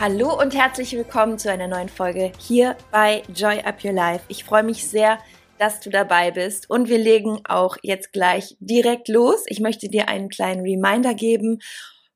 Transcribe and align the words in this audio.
Hallo 0.00 0.40
und 0.40 0.54
herzlich 0.54 0.92
willkommen 0.92 1.38
zu 1.38 1.50
einer 1.50 1.68
neuen 1.68 1.90
Folge 1.90 2.32
hier 2.38 2.74
bei 2.90 3.22
Joy 3.34 3.60
Up 3.60 3.84
Your 3.84 3.92
Life. 3.92 4.24
Ich 4.28 4.44
freue 4.44 4.62
mich 4.62 4.88
sehr, 4.88 5.18
dass 5.58 5.80
du 5.80 5.90
dabei 5.90 6.30
bist 6.30 6.70
und 6.70 6.88
wir 6.88 6.96
legen 6.96 7.42
auch 7.44 7.76
jetzt 7.82 8.10
gleich 8.14 8.56
direkt 8.60 9.08
los. 9.08 9.42
Ich 9.44 9.60
möchte 9.60 9.90
dir 9.90 10.08
einen 10.08 10.30
kleinen 10.30 10.62
Reminder 10.62 11.12
geben 11.12 11.58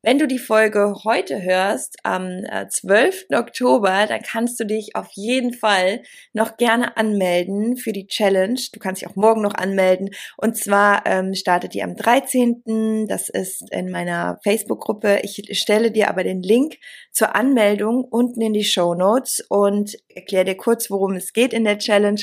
wenn 0.05 0.19
du 0.19 0.29
die 0.29 0.39
Folge 0.39 0.95
heute 1.05 1.43
hörst, 1.43 1.97
am 2.03 2.43
12. 2.69 3.27
Äh, 3.31 3.37
Oktober, 3.37 4.07
dann 4.07 4.21
kannst 4.21 4.61
du 4.61 4.67
dich 4.67 4.95
auf 4.97 5.09
jeden 5.13 5.55
Fall 5.55 6.03
noch 6.35 6.59
gerne 6.59 6.99
anmelden 6.99 7.79
für 7.79 7.93
die 7.93 8.07
Challenge. 8.07 8.61
Du 8.73 8.81
kannst 8.81 9.01
dich 9.01 9.09
auch 9.09 9.17
morgen 9.17 9.41
noch 9.41 9.55
anmelden. 9.55 10.11
Und 10.37 10.59
zwar 10.59 11.07
ähm, 11.07 11.33
startet 11.35 11.73
die 11.73 11.83
am 11.83 11.97
13. 11.97 13.07
Das 13.09 13.31
ist 13.31 13.65
in 13.71 13.91
meiner 13.91 14.39
Facebook-Gruppe. 14.45 15.21
Ich 15.23 15.49
stelle 15.59 15.91
dir 15.91 16.11
aber 16.11 16.23
den 16.23 16.43
Link 16.43 16.77
zur 17.11 17.35
Anmeldung 17.35 18.05
unten 18.05 18.43
in 18.43 18.53
die 18.53 18.65
Show 18.65 18.95
Notes 18.95 19.43
und 19.49 19.97
erkläre 20.15 20.45
dir 20.45 20.57
kurz, 20.57 20.91
worum 20.91 21.15
es 21.15 21.33
geht 21.33 21.55
in 21.55 21.65
der 21.65 21.79
Challenge. 21.79 22.21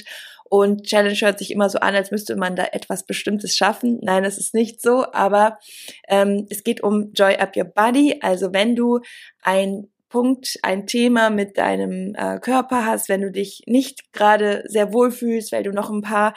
Und 0.53 0.83
Challenge 0.83 1.15
hört 1.15 1.39
sich 1.39 1.49
immer 1.49 1.69
so 1.69 1.79
an, 1.79 1.95
als 1.95 2.11
müsste 2.11 2.35
man 2.35 2.57
da 2.57 2.65
etwas 2.73 3.05
Bestimmtes 3.05 3.55
schaffen. 3.55 3.99
Nein, 4.01 4.25
es 4.25 4.37
ist 4.37 4.53
nicht 4.53 4.81
so, 4.81 5.05
aber 5.13 5.59
ähm, 6.09 6.45
es 6.49 6.65
geht 6.65 6.83
um 6.83 7.13
Joy 7.13 7.35
Up 7.37 7.55
Your 7.55 7.63
Body. 7.63 8.19
Also 8.19 8.51
wenn 8.51 8.75
du 8.75 8.99
ein 9.43 9.87
Punkt, 10.09 10.59
ein 10.61 10.87
Thema 10.87 11.29
mit 11.29 11.57
deinem 11.57 12.13
äh, 12.15 12.37
Körper 12.39 12.85
hast, 12.85 13.07
wenn 13.07 13.21
du 13.21 13.31
dich 13.31 13.61
nicht 13.65 14.11
gerade 14.11 14.63
sehr 14.67 14.91
wohl 14.91 15.11
fühlst, 15.11 15.53
weil 15.53 15.63
du 15.63 15.71
noch 15.71 15.89
ein 15.89 16.01
paar 16.01 16.33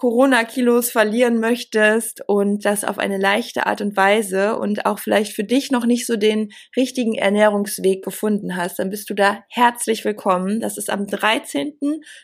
Corona-Kilos 0.00 0.90
verlieren 0.90 1.40
möchtest 1.40 2.26
und 2.26 2.64
das 2.64 2.84
auf 2.84 2.98
eine 2.98 3.18
leichte 3.18 3.66
Art 3.66 3.82
und 3.82 3.98
Weise 3.98 4.56
und 4.56 4.86
auch 4.86 4.98
vielleicht 4.98 5.34
für 5.34 5.44
dich 5.44 5.70
noch 5.70 5.84
nicht 5.84 6.06
so 6.06 6.16
den 6.16 6.52
richtigen 6.74 7.16
Ernährungsweg 7.16 8.02
gefunden 8.02 8.56
hast, 8.56 8.78
dann 8.78 8.88
bist 8.88 9.10
du 9.10 9.14
da 9.14 9.44
herzlich 9.50 10.06
willkommen. 10.06 10.58
Das 10.60 10.78
ist 10.78 10.88
am 10.88 11.06
13., 11.06 11.74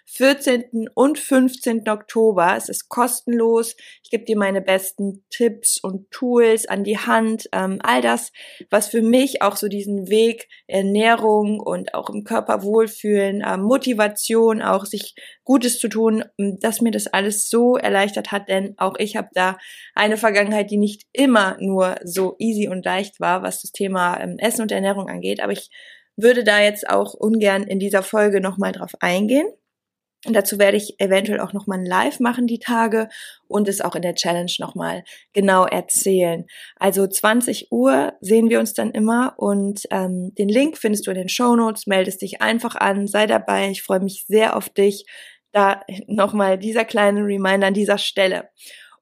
14. 0.07 0.89
und 0.95 1.19
15. 1.19 1.87
Oktober. 1.91 2.55
Es 2.57 2.71
ist 2.71 2.89
kostenlos. 2.89 3.77
Ich 4.03 4.09
gebe 4.11 4.25
dir 4.25 4.39
meine 4.39 4.63
besten 4.63 5.27
Tipps 5.29 5.79
und 5.79 6.11
Tools 6.11 6.67
an 6.67 6.83
die 6.83 6.97
Hand. 6.97 7.47
Ähm, 7.53 7.79
all 7.83 8.01
das, 8.01 8.33
was 8.71 8.89
für 8.89 9.03
mich 9.03 9.43
auch 9.43 9.57
so 9.57 9.69
diesen 9.69 10.09
Weg 10.09 10.49
Ernährung 10.67 11.61
und 11.61 11.93
auch 11.93 12.09
im 12.09 12.25
Körper 12.25 12.63
wohlfühlen, 12.63 13.43
äh, 13.43 13.59
Motivation, 13.59 14.63
auch 14.63 14.87
sich 14.87 15.15
Gutes 15.47 15.79
zu 15.79 15.89
tun, 15.89 16.25
dass 16.37 16.83
mir 16.83 16.91
das 16.91 17.07
alles 17.07 17.49
so 17.49 17.77
erleichtert 17.77 18.33
hat, 18.33 18.49
denn 18.49 18.75
auch 18.77 18.97
ich 18.99 19.17
habe 19.17 19.29
da 19.33 19.57
eine 19.95 20.17
Vergangenheit, 20.17 20.71
die 20.71 20.77
nicht 20.77 21.05
immer 21.13 21.57
nur 21.61 21.95
so 22.03 22.35
easy 22.39 22.69
und 22.69 22.85
leicht 22.85 23.21
war, 23.21 23.43
was 23.43 23.63
das 23.63 23.71
Thema 23.71 24.21
ähm, 24.21 24.37
Essen 24.39 24.63
und 24.63 24.73
Ernährung 24.73 25.09
angeht. 25.09 25.41
Aber 25.41 25.53
ich 25.53 25.71
würde 26.17 26.43
da 26.43 26.61
jetzt 26.61 26.91
auch 26.91 27.15
ungern 27.15 27.63
in 27.63 27.79
dieser 27.79 28.03
Folge 28.03 28.41
nochmal 28.41 28.73
drauf 28.73 28.93
eingehen. 29.01 29.47
Und 30.27 30.35
dazu 30.35 30.59
werde 30.59 30.77
ich 30.77 30.99
eventuell 30.99 31.39
auch 31.39 31.53
nochmal 31.53 31.79
ein 31.79 31.87
Live 31.87 32.19
machen 32.19 32.49
die 32.49 32.59
Tage 32.59 33.09
und 33.47 33.69
es 33.69 33.81
auch 33.81 33.95
in 33.95 34.03
der 34.03 34.17
Challenge 34.17 34.51
nochmal 34.59 35.05
genau 35.33 35.67
erzählen. 35.67 36.47
Also 36.75 37.07
20 37.07 37.71
Uhr 37.71 38.15
sehen 38.21 38.51
wir 38.51 38.59
uns 38.59 38.73
dann 38.73 38.91
immer 38.91 39.35
und 39.37 39.83
ähm, 39.93 40.35
den 40.35 40.49
Link 40.49 40.79
findest 40.79 41.07
du 41.07 41.13
in 41.13 41.19
den 41.19 41.29
Show 41.29 41.55
Notes. 41.55 41.87
Meldest 41.87 42.23
dich 42.23 42.43
einfach 42.43 42.75
an, 42.75 43.07
sei 43.07 43.27
dabei. 43.27 43.71
Ich 43.71 43.83
freue 43.83 44.01
mich 44.01 44.25
sehr 44.27 44.57
auf 44.57 44.69
dich. 44.69 45.05
Da 45.53 45.83
nochmal 46.07 46.59
dieser 46.59 46.85
kleine 46.85 47.21
Reminder 47.21 47.69
an 47.69 47.75
dieser 47.75 47.99
Stelle. 47.99 48.51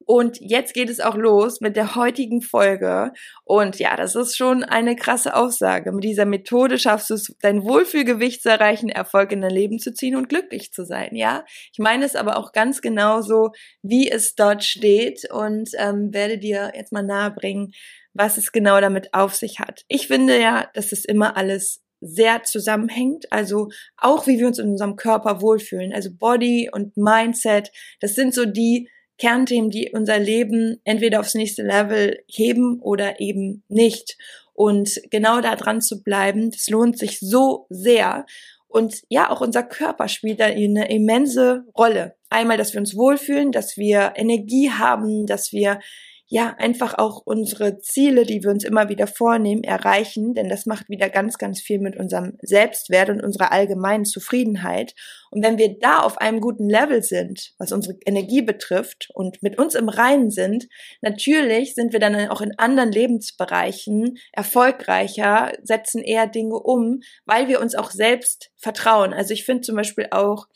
Und 0.06 0.38
jetzt 0.40 0.74
geht 0.74 0.90
es 0.90 1.00
auch 1.00 1.14
los 1.14 1.60
mit 1.60 1.76
der 1.76 1.94
heutigen 1.94 2.42
Folge. 2.42 3.12
Und 3.44 3.78
ja, 3.78 3.96
das 3.96 4.14
ist 4.14 4.36
schon 4.36 4.62
eine 4.62 4.96
krasse 4.96 5.34
Aussage. 5.34 5.92
Mit 5.92 6.04
dieser 6.04 6.26
Methode 6.26 6.78
schaffst 6.78 7.10
du 7.10 7.14
es, 7.14 7.34
dein 7.40 7.64
Wohlfühlgewicht 7.64 8.42
zu 8.42 8.50
erreichen, 8.50 8.88
Erfolg 8.88 9.32
in 9.32 9.40
dein 9.40 9.50
Leben 9.50 9.78
zu 9.78 9.94
ziehen 9.94 10.16
und 10.16 10.28
glücklich 10.28 10.72
zu 10.72 10.84
sein. 10.84 11.14
Ja, 11.14 11.44
ich 11.72 11.78
meine 11.78 12.04
es 12.04 12.16
aber 12.16 12.36
auch 12.36 12.52
ganz 12.52 12.82
genauso, 12.82 13.50
wie 13.82 14.10
es 14.10 14.34
dort 14.34 14.62
steht 14.64 15.30
und 15.30 15.70
ähm, 15.78 16.12
werde 16.12 16.38
dir 16.38 16.72
jetzt 16.74 16.92
mal 16.92 17.02
nahebringen, 17.02 17.72
was 18.12 18.36
es 18.36 18.52
genau 18.52 18.80
damit 18.80 19.14
auf 19.14 19.34
sich 19.34 19.58
hat. 19.58 19.84
Ich 19.88 20.06
finde 20.06 20.40
ja, 20.40 20.68
dass 20.74 20.92
es 20.92 21.04
immer 21.04 21.36
alles 21.36 21.83
sehr 22.04 22.42
zusammenhängt. 22.44 23.30
Also 23.32 23.68
auch 23.96 24.26
wie 24.26 24.38
wir 24.38 24.46
uns 24.46 24.58
in 24.58 24.70
unserem 24.70 24.96
Körper 24.96 25.40
wohlfühlen. 25.40 25.92
Also 25.92 26.10
Body 26.12 26.70
und 26.72 26.96
Mindset, 26.96 27.70
das 28.00 28.14
sind 28.14 28.34
so 28.34 28.44
die 28.44 28.88
Kernthemen, 29.18 29.70
die 29.70 29.90
unser 29.92 30.18
Leben 30.18 30.80
entweder 30.84 31.20
aufs 31.20 31.34
nächste 31.34 31.62
Level 31.62 32.22
heben 32.26 32.80
oder 32.80 33.20
eben 33.20 33.62
nicht. 33.68 34.16
Und 34.52 35.00
genau 35.10 35.40
da 35.40 35.56
dran 35.56 35.80
zu 35.80 36.02
bleiben, 36.02 36.50
das 36.50 36.68
lohnt 36.68 36.98
sich 36.98 37.20
so 37.20 37.66
sehr. 37.70 38.26
Und 38.68 39.02
ja, 39.08 39.30
auch 39.30 39.40
unser 39.40 39.62
Körper 39.62 40.08
spielt 40.08 40.40
da 40.40 40.46
eine 40.46 40.90
immense 40.90 41.64
Rolle. 41.76 42.16
Einmal, 42.28 42.56
dass 42.56 42.72
wir 42.72 42.80
uns 42.80 42.96
wohlfühlen, 42.96 43.52
dass 43.52 43.76
wir 43.76 44.14
Energie 44.16 44.70
haben, 44.70 45.26
dass 45.26 45.52
wir 45.52 45.78
ja, 46.26 46.54
einfach 46.58 46.96
auch 46.96 47.22
unsere 47.26 47.78
Ziele, 47.78 48.24
die 48.24 48.42
wir 48.42 48.50
uns 48.50 48.64
immer 48.64 48.88
wieder 48.88 49.06
vornehmen, 49.06 49.62
erreichen, 49.62 50.32
denn 50.32 50.48
das 50.48 50.64
macht 50.64 50.88
wieder 50.88 51.10
ganz, 51.10 51.36
ganz 51.36 51.60
viel 51.60 51.78
mit 51.78 51.96
unserem 51.96 52.38
Selbstwert 52.40 53.10
und 53.10 53.22
unserer 53.22 53.52
allgemeinen 53.52 54.06
Zufriedenheit. 54.06 54.94
Und 55.30 55.44
wenn 55.44 55.58
wir 55.58 55.78
da 55.78 55.98
auf 55.98 56.18
einem 56.18 56.40
guten 56.40 56.68
Level 56.68 57.02
sind, 57.02 57.52
was 57.58 57.72
unsere 57.72 57.98
Energie 58.06 58.40
betrifft 58.40 59.08
und 59.12 59.42
mit 59.42 59.58
uns 59.58 59.74
im 59.74 59.90
Reinen 59.90 60.30
sind, 60.30 60.66
natürlich 61.02 61.74
sind 61.74 61.92
wir 61.92 62.00
dann 62.00 62.14
auch 62.30 62.40
in 62.40 62.58
anderen 62.58 62.90
Lebensbereichen 62.90 64.16
erfolgreicher, 64.32 65.52
setzen 65.62 66.02
eher 66.02 66.26
Dinge 66.26 66.58
um, 66.58 67.00
weil 67.26 67.48
wir 67.48 67.60
uns 67.60 67.74
auch 67.74 67.90
selbst 67.90 68.50
vertrauen. 68.56 69.12
Also 69.12 69.34
ich 69.34 69.44
finde 69.44 69.60
zum 69.60 69.76
Beispiel 69.76 70.08
auch, 70.10 70.46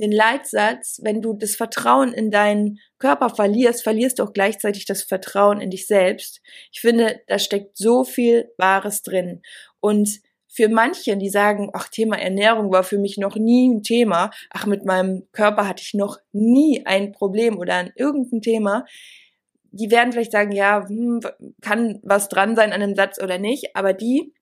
den 0.00 0.12
Leitsatz, 0.12 1.00
wenn 1.02 1.20
du 1.22 1.34
das 1.34 1.56
Vertrauen 1.56 2.12
in 2.12 2.30
deinen 2.30 2.78
Körper 2.98 3.30
verlierst, 3.30 3.82
verlierst 3.82 4.18
du 4.18 4.24
auch 4.24 4.32
gleichzeitig 4.32 4.86
das 4.86 5.02
Vertrauen 5.02 5.60
in 5.60 5.70
dich 5.70 5.86
selbst. 5.86 6.40
Ich 6.72 6.80
finde, 6.80 7.20
da 7.26 7.38
steckt 7.38 7.76
so 7.76 8.04
viel 8.04 8.50
Wahres 8.56 9.02
drin. 9.02 9.42
Und 9.80 10.20
für 10.52 10.68
manche, 10.68 11.16
die 11.16 11.28
sagen, 11.28 11.70
ach, 11.72 11.88
Thema 11.88 12.18
Ernährung 12.18 12.72
war 12.72 12.82
für 12.82 12.98
mich 12.98 13.18
noch 13.18 13.36
nie 13.36 13.68
ein 13.68 13.82
Thema, 13.82 14.30
ach, 14.50 14.66
mit 14.66 14.84
meinem 14.84 15.28
Körper 15.32 15.68
hatte 15.68 15.82
ich 15.84 15.94
noch 15.94 16.18
nie 16.32 16.84
ein 16.86 17.12
Problem 17.12 17.58
oder 17.58 17.76
ein 17.76 17.92
irgendein 17.94 18.42
Thema, 18.42 18.84
die 19.72 19.90
werden 19.90 20.12
vielleicht 20.12 20.32
sagen, 20.32 20.52
ja, 20.52 20.84
hm, 20.88 21.20
kann 21.60 22.00
was 22.02 22.28
dran 22.28 22.56
sein 22.56 22.72
an 22.72 22.80
dem 22.80 22.96
Satz 22.96 23.22
oder 23.22 23.38
nicht, 23.38 23.76
aber 23.76 23.92
die 23.92 24.34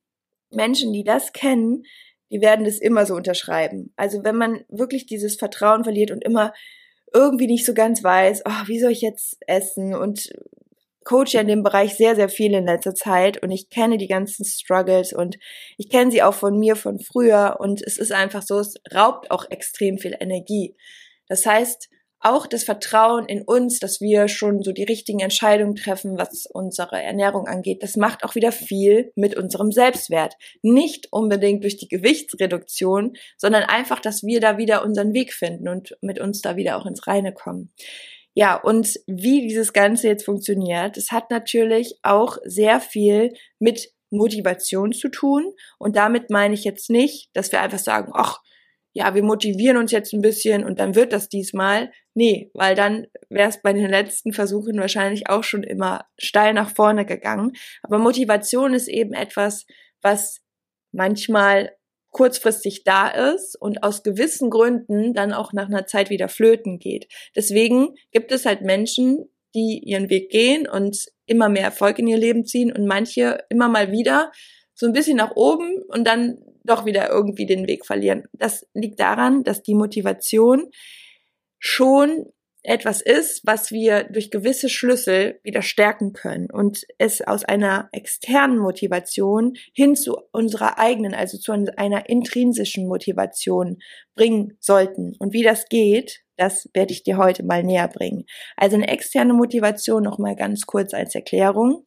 Menschen, 0.50 0.92
die 0.94 1.04
das 1.04 1.32
kennen, 1.32 1.82
die 2.30 2.40
werden 2.40 2.64
das 2.64 2.78
immer 2.78 3.06
so 3.06 3.14
unterschreiben. 3.14 3.92
Also 3.96 4.24
wenn 4.24 4.36
man 4.36 4.64
wirklich 4.68 5.06
dieses 5.06 5.36
Vertrauen 5.36 5.84
verliert 5.84 6.10
und 6.10 6.24
immer 6.24 6.52
irgendwie 7.12 7.46
nicht 7.46 7.64
so 7.64 7.74
ganz 7.74 8.02
weiß, 8.02 8.42
oh, 8.44 8.66
wie 8.66 8.80
soll 8.80 8.92
ich 8.92 9.00
jetzt 9.00 9.38
essen 9.46 9.94
und 9.94 10.30
coach 11.04 11.32
ja 11.32 11.40
in 11.40 11.48
dem 11.48 11.62
Bereich 11.62 11.94
sehr, 11.96 12.14
sehr 12.16 12.28
viel 12.28 12.52
in 12.52 12.66
letzter 12.66 12.94
Zeit 12.94 13.42
und 13.42 13.50
ich 13.50 13.70
kenne 13.70 13.96
die 13.96 14.08
ganzen 14.08 14.44
Struggles 14.44 15.14
und 15.14 15.38
ich 15.78 15.88
kenne 15.88 16.10
sie 16.10 16.22
auch 16.22 16.34
von 16.34 16.58
mir 16.58 16.76
von 16.76 17.00
früher 17.00 17.56
und 17.60 17.80
es 17.82 17.96
ist 17.96 18.12
einfach 18.12 18.42
so, 18.42 18.58
es 18.58 18.74
raubt 18.94 19.30
auch 19.30 19.50
extrem 19.50 19.96
viel 19.96 20.14
Energie. 20.20 20.76
Das 21.26 21.46
heißt, 21.46 21.88
auch 22.20 22.46
das 22.46 22.64
Vertrauen 22.64 23.26
in 23.26 23.42
uns, 23.42 23.78
dass 23.78 24.00
wir 24.00 24.28
schon 24.28 24.62
so 24.62 24.72
die 24.72 24.84
richtigen 24.84 25.20
Entscheidungen 25.20 25.76
treffen, 25.76 26.18
was 26.18 26.46
unsere 26.46 27.00
Ernährung 27.00 27.46
angeht, 27.46 27.82
das 27.82 27.96
macht 27.96 28.24
auch 28.24 28.34
wieder 28.34 28.52
viel 28.52 29.12
mit 29.14 29.36
unserem 29.36 29.70
Selbstwert. 29.70 30.34
Nicht 30.62 31.08
unbedingt 31.10 31.62
durch 31.62 31.76
die 31.76 31.88
Gewichtsreduktion, 31.88 33.14
sondern 33.36 33.64
einfach, 33.64 34.00
dass 34.00 34.22
wir 34.22 34.40
da 34.40 34.58
wieder 34.58 34.84
unseren 34.84 35.14
Weg 35.14 35.32
finden 35.32 35.68
und 35.68 35.96
mit 36.00 36.20
uns 36.20 36.40
da 36.40 36.56
wieder 36.56 36.76
auch 36.76 36.86
ins 36.86 37.06
Reine 37.06 37.32
kommen. 37.32 37.72
Ja, 38.34 38.56
und 38.56 39.00
wie 39.06 39.42
dieses 39.42 39.72
Ganze 39.72 40.08
jetzt 40.08 40.24
funktioniert, 40.24 40.96
das 40.96 41.10
hat 41.10 41.30
natürlich 41.30 41.98
auch 42.02 42.38
sehr 42.44 42.80
viel 42.80 43.32
mit 43.58 43.92
Motivation 44.10 44.92
zu 44.92 45.08
tun. 45.08 45.52
Und 45.78 45.96
damit 45.96 46.30
meine 46.30 46.54
ich 46.54 46.64
jetzt 46.64 46.90
nicht, 46.90 47.30
dass 47.34 47.52
wir 47.52 47.60
einfach 47.60 47.78
sagen, 47.78 48.12
ach, 48.14 48.40
ja, 48.98 49.14
wir 49.14 49.22
motivieren 49.22 49.76
uns 49.76 49.92
jetzt 49.92 50.12
ein 50.12 50.22
bisschen 50.22 50.64
und 50.64 50.80
dann 50.80 50.96
wird 50.96 51.12
das 51.12 51.28
diesmal. 51.28 51.92
Nee, 52.14 52.50
weil 52.52 52.74
dann 52.74 53.06
wäre 53.28 53.48
es 53.48 53.62
bei 53.62 53.72
den 53.72 53.88
letzten 53.88 54.32
Versuchen 54.32 54.80
wahrscheinlich 54.80 55.28
auch 55.28 55.44
schon 55.44 55.62
immer 55.62 56.06
steil 56.18 56.52
nach 56.52 56.74
vorne 56.74 57.06
gegangen. 57.06 57.52
Aber 57.84 57.98
Motivation 57.98 58.74
ist 58.74 58.88
eben 58.88 59.12
etwas, 59.12 59.66
was 60.02 60.40
manchmal 60.90 61.70
kurzfristig 62.10 62.82
da 62.82 63.06
ist 63.06 63.54
und 63.60 63.84
aus 63.84 64.02
gewissen 64.02 64.50
Gründen 64.50 65.14
dann 65.14 65.32
auch 65.32 65.52
nach 65.52 65.68
einer 65.68 65.86
Zeit 65.86 66.10
wieder 66.10 66.28
flöten 66.28 66.80
geht. 66.80 67.06
Deswegen 67.36 67.94
gibt 68.10 68.32
es 68.32 68.46
halt 68.46 68.62
Menschen, 68.62 69.30
die 69.54 69.80
ihren 69.84 70.10
Weg 70.10 70.30
gehen 70.30 70.68
und 70.68 71.06
immer 71.26 71.48
mehr 71.48 71.62
Erfolg 71.62 72.00
in 72.00 72.08
ihr 72.08 72.18
Leben 72.18 72.44
ziehen 72.44 72.72
und 72.72 72.86
manche 72.86 73.44
immer 73.48 73.68
mal 73.68 73.92
wieder 73.92 74.32
so 74.74 74.86
ein 74.86 74.92
bisschen 74.92 75.18
nach 75.18 75.36
oben 75.36 75.82
und 75.88 76.04
dann 76.04 76.38
doch 76.68 76.84
wieder 76.84 77.10
irgendwie 77.10 77.46
den 77.46 77.66
Weg 77.66 77.86
verlieren. 77.86 78.24
Das 78.32 78.66
liegt 78.74 79.00
daran, 79.00 79.44
dass 79.44 79.62
die 79.62 79.74
Motivation 79.74 80.70
schon 81.58 82.26
etwas 82.62 83.00
ist, 83.00 83.42
was 83.44 83.70
wir 83.70 84.04
durch 84.04 84.30
gewisse 84.30 84.68
Schlüssel 84.68 85.40
wieder 85.42 85.62
stärken 85.62 86.12
können 86.12 86.50
und 86.50 86.84
es 86.98 87.22
aus 87.22 87.44
einer 87.44 87.88
externen 87.92 88.58
Motivation 88.58 89.54
hin 89.72 89.96
zu 89.96 90.18
unserer 90.32 90.78
eigenen, 90.78 91.14
also 91.14 91.38
zu 91.38 91.52
einer 91.52 92.08
intrinsischen 92.08 92.86
Motivation 92.86 93.78
bringen 94.14 94.58
sollten. 94.60 95.14
Und 95.18 95.32
wie 95.32 95.42
das 95.42 95.66
geht, 95.68 96.20
das 96.36 96.68
werde 96.74 96.92
ich 96.92 97.04
dir 97.04 97.16
heute 97.16 97.44
mal 97.44 97.62
näher 97.62 97.88
bringen. 97.88 98.24
Also 98.56 98.76
eine 98.76 98.88
externe 98.88 99.34
Motivation 99.34 100.02
noch 100.02 100.18
mal 100.18 100.36
ganz 100.36 100.66
kurz 100.66 100.94
als 100.94 101.14
Erklärung 101.14 101.86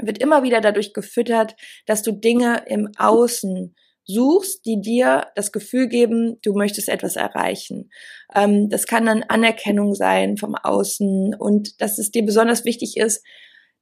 wird 0.00 0.18
immer 0.18 0.42
wieder 0.42 0.60
dadurch 0.60 0.92
gefüttert, 0.92 1.54
dass 1.86 2.02
du 2.02 2.12
Dinge 2.12 2.64
im 2.66 2.90
Außen 2.98 3.74
suchst, 4.06 4.64
die 4.66 4.80
dir 4.80 5.28
das 5.34 5.52
Gefühl 5.52 5.88
geben, 5.88 6.38
du 6.42 6.52
möchtest 6.52 6.88
etwas 6.88 7.16
erreichen. 7.16 7.90
Ähm, 8.34 8.68
das 8.68 8.86
kann 8.86 9.06
dann 9.06 9.22
Anerkennung 9.22 9.94
sein 9.94 10.36
vom 10.36 10.54
Außen 10.54 11.34
und 11.34 11.80
dass 11.80 11.98
es 11.98 12.10
dir 12.10 12.24
besonders 12.24 12.64
wichtig 12.64 12.96
ist, 12.96 13.24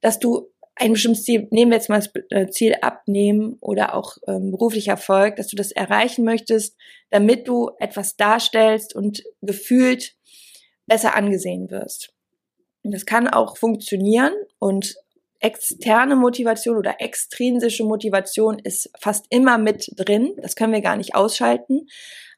dass 0.00 0.19
du 0.19 0.48
ein 0.74 0.92
bestimmtes 0.92 1.24
Ziel, 1.24 1.48
nehmen 1.50 1.70
wir 1.70 1.76
jetzt 1.76 1.88
mal 1.88 1.98
das 2.00 2.10
äh, 2.30 2.48
Ziel 2.48 2.76
abnehmen 2.80 3.56
oder 3.60 3.94
auch 3.94 4.16
ähm, 4.26 4.50
beruflicher 4.50 4.92
Erfolg, 4.92 5.36
dass 5.36 5.48
du 5.48 5.56
das 5.56 5.70
erreichen 5.70 6.24
möchtest, 6.24 6.76
damit 7.10 7.46
du 7.46 7.70
etwas 7.78 8.16
darstellst 8.16 8.94
und 8.94 9.22
gefühlt 9.42 10.14
besser 10.86 11.14
angesehen 11.14 11.70
wirst. 11.70 12.12
Das 12.84 13.06
kann 13.06 13.28
auch 13.28 13.56
funktionieren 13.56 14.32
und 14.58 14.96
externe 15.43 16.17
Motivation 16.17 16.77
oder 16.77 17.00
extrinsische 17.00 17.85
Motivation 17.85 18.59
ist 18.59 18.91
fast 18.99 19.27
immer 19.29 19.59
mit 19.59 19.91
drin. 19.97 20.35
Das 20.41 20.56
können 20.56 20.73
wir 20.73 20.81
gar 20.81 20.97
nicht 20.97 21.15
ausschalten. 21.15 21.89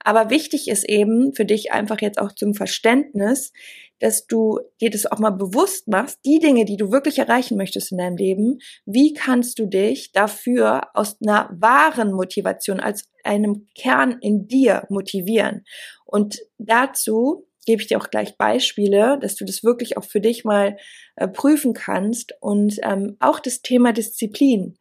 Aber 0.01 0.31
wichtig 0.31 0.69
ist 0.69 0.85
eben 0.85 1.33
für 1.35 1.45
dich 1.45 1.73
einfach 1.73 2.01
jetzt 2.01 2.19
auch 2.19 2.33
zum 2.33 2.55
Verständnis, 2.55 3.53
dass 4.01 4.27
du 4.27 4.61
dir 4.81 4.91
das 4.91 5.07
auch 5.07 5.19
mal 5.19 5.31
bewusst 5.31 5.89
machst, 5.89 6.21
die 6.25 6.39
Dinge, 6.39 6.65
die 6.65 6.77
du 6.77 6.91
wirklich 6.93 7.19
erreichen 7.19 7.57
möchtest 7.57 7.93
in 7.93 7.99
deinem 7.99 8.17
Leben, 8.17 8.59
wie 8.85 9.15
kannst 9.15 9.59
du 9.59 9.67
dich 9.67 10.13
dafür 10.13 10.89
aus 10.95 11.17
einer 11.23 11.49
wahren 11.53 12.13
Motivation, 12.13 12.81
als 12.81 13.09
einem 13.23 13.67
Kern 13.75 14.19
in 14.21 14.47
dir 14.47 14.85
motivieren? 14.91 15.65
Und 16.05 16.41
dazu 16.59 17.47
gebe 17.65 17.83
ich 17.83 17.89
dir 17.89 17.99
auch 17.99 18.11
gleich 18.11 18.37
Beispiele, 18.37 19.19
dass 19.21 19.35
du 19.35 19.45
das 19.45 19.65
wirklich 19.65 19.97
auch 19.97 20.05
für 20.05 20.21
dich 20.21 20.45
mal 20.45 20.77
äh, 21.17 21.29
prüfen 21.29 21.75
kannst. 21.75 22.35
Und 22.41 22.79
ähm, 22.83 23.17
auch 23.21 23.41
das 23.41 23.63
Thema 23.63 23.93
Disziplin. 23.93 24.79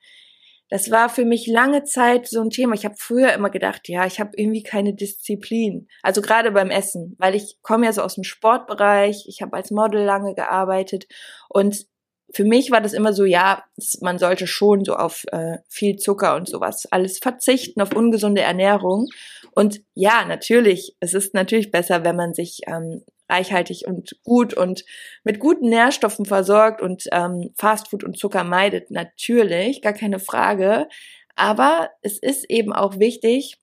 Das 0.69 0.89
war 0.89 1.09
für 1.09 1.24
mich 1.24 1.45
lange 1.45 1.83
Zeit 1.83 2.27
so 2.27 2.41
ein 2.41 2.50
Thema. 2.50 2.74
Ich 2.74 2.83
habe 2.83 2.95
früher 2.97 3.31
immer 3.33 3.51
gedacht, 3.51 3.88
ja, 3.89 4.07
ich 4.07 4.19
habe 4.19 4.31
irgendwie 4.35 4.63
keine 4.63 4.95
Disziplin. 4.95 5.88
Also 6.01 6.21
gerade 6.21 6.51
beim 6.51 6.71
Essen, 6.71 7.15
weil 7.19 7.35
ich 7.35 7.59
komme 7.62 7.85
ja 7.85 7.94
so 7.94 8.01
aus 8.01 8.15
dem 8.15 8.24
Sportbereich, 8.24 9.25
ich 9.27 9.44
habe 9.44 9.56
als 9.56 9.69
Model 9.69 10.03
lange 10.03 10.33
gearbeitet 10.33 11.06
und 11.50 11.86
für 12.33 12.44
mich 12.44 12.71
war 12.71 12.81
das 12.81 12.94
immer 12.94 13.13
so, 13.13 13.25
ja, 13.25 13.63
man 14.01 14.18
sollte 14.18 14.47
schon 14.47 14.83
so 14.83 14.95
auf 14.95 15.24
äh, 15.31 15.59
viel 15.69 15.97
Zucker 15.97 16.35
und 16.35 16.50
sowas 16.50 16.88
alles 16.89 17.19
verzichten, 17.19 17.80
auf 17.80 17.95
ungesunde 17.95 18.41
Ernährung. 18.41 19.07
Und 19.51 19.81
ja, 19.94 20.25
natürlich, 20.25 20.95
es 21.00 21.13
ist 21.13 21.35
natürlich 21.35 21.69
besser, 21.69 22.03
wenn 22.03 22.15
man 22.15 22.33
sich 22.33 22.62
ähm, 22.65 23.03
reichhaltig 23.30 23.85
und 23.85 24.18
gut 24.24 24.56
und 24.56 24.83
mit 25.24 25.39
guten 25.39 25.69
Nährstoffen 25.69 26.25
versorgt 26.25 26.81
und 26.81 27.03
ähm, 27.12 27.51
Fastfood 27.56 28.03
und 28.03 28.18
Zucker 28.18 28.44
meidet. 28.44 28.89
Natürlich, 28.89 29.83
gar 29.83 29.94
keine 29.94 30.19
Frage. 30.19 30.88
Aber 31.36 31.91
es 32.01 32.18
ist 32.18 32.50
eben 32.50 32.74
auch 32.74 32.97
wichtig, 32.97 33.57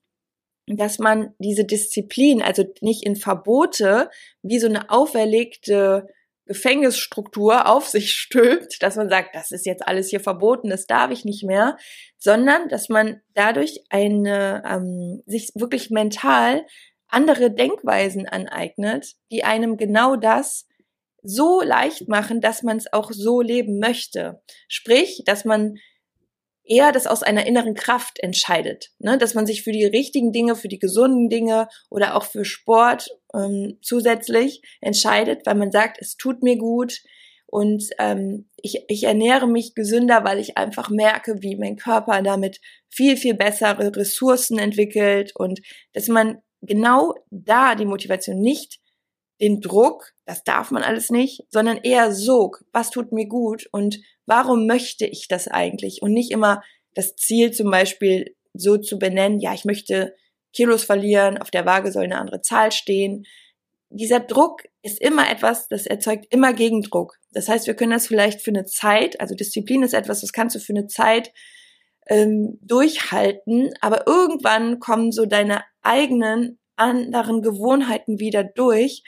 dass 0.67 0.97
man 0.97 1.33
diese 1.39 1.65
Disziplin, 1.65 2.41
also 2.41 2.63
nicht 2.79 3.03
in 3.03 3.17
Verbote, 3.17 4.09
wie 4.41 4.59
so 4.59 4.67
eine 4.67 4.89
auferlegte 4.89 6.07
Gefängnisstruktur 6.45 7.67
auf 7.67 7.87
sich 7.87 8.13
stülpt, 8.13 8.81
dass 8.81 8.95
man 8.95 9.09
sagt, 9.09 9.35
das 9.35 9.51
ist 9.51 9.65
jetzt 9.65 9.87
alles 9.87 10.09
hier 10.09 10.19
verboten, 10.19 10.69
das 10.69 10.85
darf 10.85 11.11
ich 11.11 11.23
nicht 11.23 11.43
mehr, 11.43 11.77
sondern 12.17 12.67
dass 12.69 12.89
man 12.89 13.21
dadurch 13.33 13.83
eine 13.89 14.63
ähm, 14.65 15.23
sich 15.25 15.51
wirklich 15.55 15.89
mental 15.89 16.65
andere 17.07 17.51
Denkweisen 17.51 18.27
aneignet, 18.27 19.13
die 19.31 19.43
einem 19.43 19.77
genau 19.77 20.15
das 20.15 20.67
so 21.23 21.61
leicht 21.61 22.07
machen, 22.07 22.41
dass 22.41 22.63
man 22.63 22.77
es 22.77 22.91
auch 22.91 23.11
so 23.11 23.41
leben 23.41 23.79
möchte. 23.79 24.41
Sprich, 24.67 25.21
dass 25.25 25.45
man 25.45 25.77
eher 26.63 26.91
das 26.91 27.07
aus 27.07 27.23
einer 27.23 27.45
inneren 27.45 27.73
Kraft 27.73 28.19
entscheidet, 28.19 28.91
ne? 28.99 29.17
dass 29.17 29.33
man 29.33 29.45
sich 29.45 29.63
für 29.63 29.71
die 29.71 29.85
richtigen 29.85 30.31
Dinge, 30.31 30.55
für 30.55 30.67
die 30.67 30.79
gesunden 30.79 31.29
Dinge 31.29 31.67
oder 31.89 32.15
auch 32.15 32.23
für 32.23 32.45
Sport 32.45 33.09
ähm, 33.33 33.77
zusätzlich 33.81 34.61
entscheidet, 34.79 35.45
weil 35.45 35.55
man 35.55 35.71
sagt, 35.71 35.97
es 35.99 36.17
tut 36.17 36.43
mir 36.43 36.57
gut 36.57 37.01
und 37.47 37.89
ähm, 37.99 38.49
ich, 38.55 38.85
ich 38.87 39.03
ernähre 39.03 39.47
mich 39.47 39.75
gesünder, 39.75 40.23
weil 40.23 40.39
ich 40.39 40.57
einfach 40.57 40.89
merke, 40.89 41.41
wie 41.41 41.57
mein 41.57 41.75
Körper 41.75 42.21
damit 42.21 42.61
viel, 42.89 43.17
viel 43.17 43.33
bessere 43.33 43.93
Ressourcen 43.95 44.57
entwickelt 44.57 45.33
und 45.35 45.61
dass 45.93 46.07
man 46.07 46.41
genau 46.61 47.15
da 47.29 47.75
die 47.75 47.85
Motivation 47.85 48.39
nicht 48.39 48.79
den 49.41 49.59
Druck, 49.59 50.13
das 50.25 50.43
darf 50.43 50.71
man 50.71 50.83
alles 50.83 51.09
nicht, 51.09 51.43
sondern 51.49 51.77
eher 51.77 52.13
Sog, 52.13 52.63
was 52.71 52.91
tut 52.91 53.11
mir 53.11 53.25
gut 53.25 53.67
und 53.71 53.99
warum 54.25 54.67
möchte 54.67 55.05
ich 55.05 55.27
das 55.27 55.47
eigentlich 55.47 56.01
und 56.01 56.13
nicht 56.13 56.31
immer 56.31 56.61
das 56.93 57.15
Ziel 57.15 57.51
zum 57.51 57.71
Beispiel 57.71 58.35
so 58.53 58.77
zu 58.77 58.99
benennen, 58.99 59.39
ja, 59.39 59.53
ich 59.53 59.65
möchte 59.65 60.13
Kilos 60.53 60.83
verlieren, 60.83 61.37
auf 61.37 61.51
der 61.51 61.65
Waage 61.65 61.91
soll 61.91 62.03
eine 62.03 62.17
andere 62.17 62.41
Zahl 62.41 62.71
stehen. 62.71 63.23
Dieser 63.89 64.19
Druck 64.19 64.63
ist 64.83 64.99
immer 64.99 65.29
etwas, 65.29 65.67
das 65.67 65.85
erzeugt 65.85 66.25
immer 66.29 66.53
Gegendruck. 66.53 67.17
Das 67.31 67.47
heißt, 67.47 67.67
wir 67.67 67.73
können 67.73 67.91
das 67.91 68.07
vielleicht 68.07 68.41
für 68.41 68.51
eine 68.51 68.65
Zeit, 68.65 69.19
also 69.19 69.35
Disziplin 69.35 69.83
ist 69.83 69.93
etwas, 69.93 70.21
das 70.21 70.33
kannst 70.33 70.55
du 70.55 70.59
für 70.59 70.73
eine 70.73 70.87
Zeit 70.87 71.31
ähm, 72.07 72.57
durchhalten, 72.61 73.73
aber 73.79 74.07
irgendwann 74.07 74.79
kommen 74.79 75.11
so 75.11 75.25
deine 75.25 75.63
eigenen 75.81 76.59
anderen 76.75 77.41
Gewohnheiten 77.41 78.19
wieder 78.19 78.43
durch, 78.43 79.03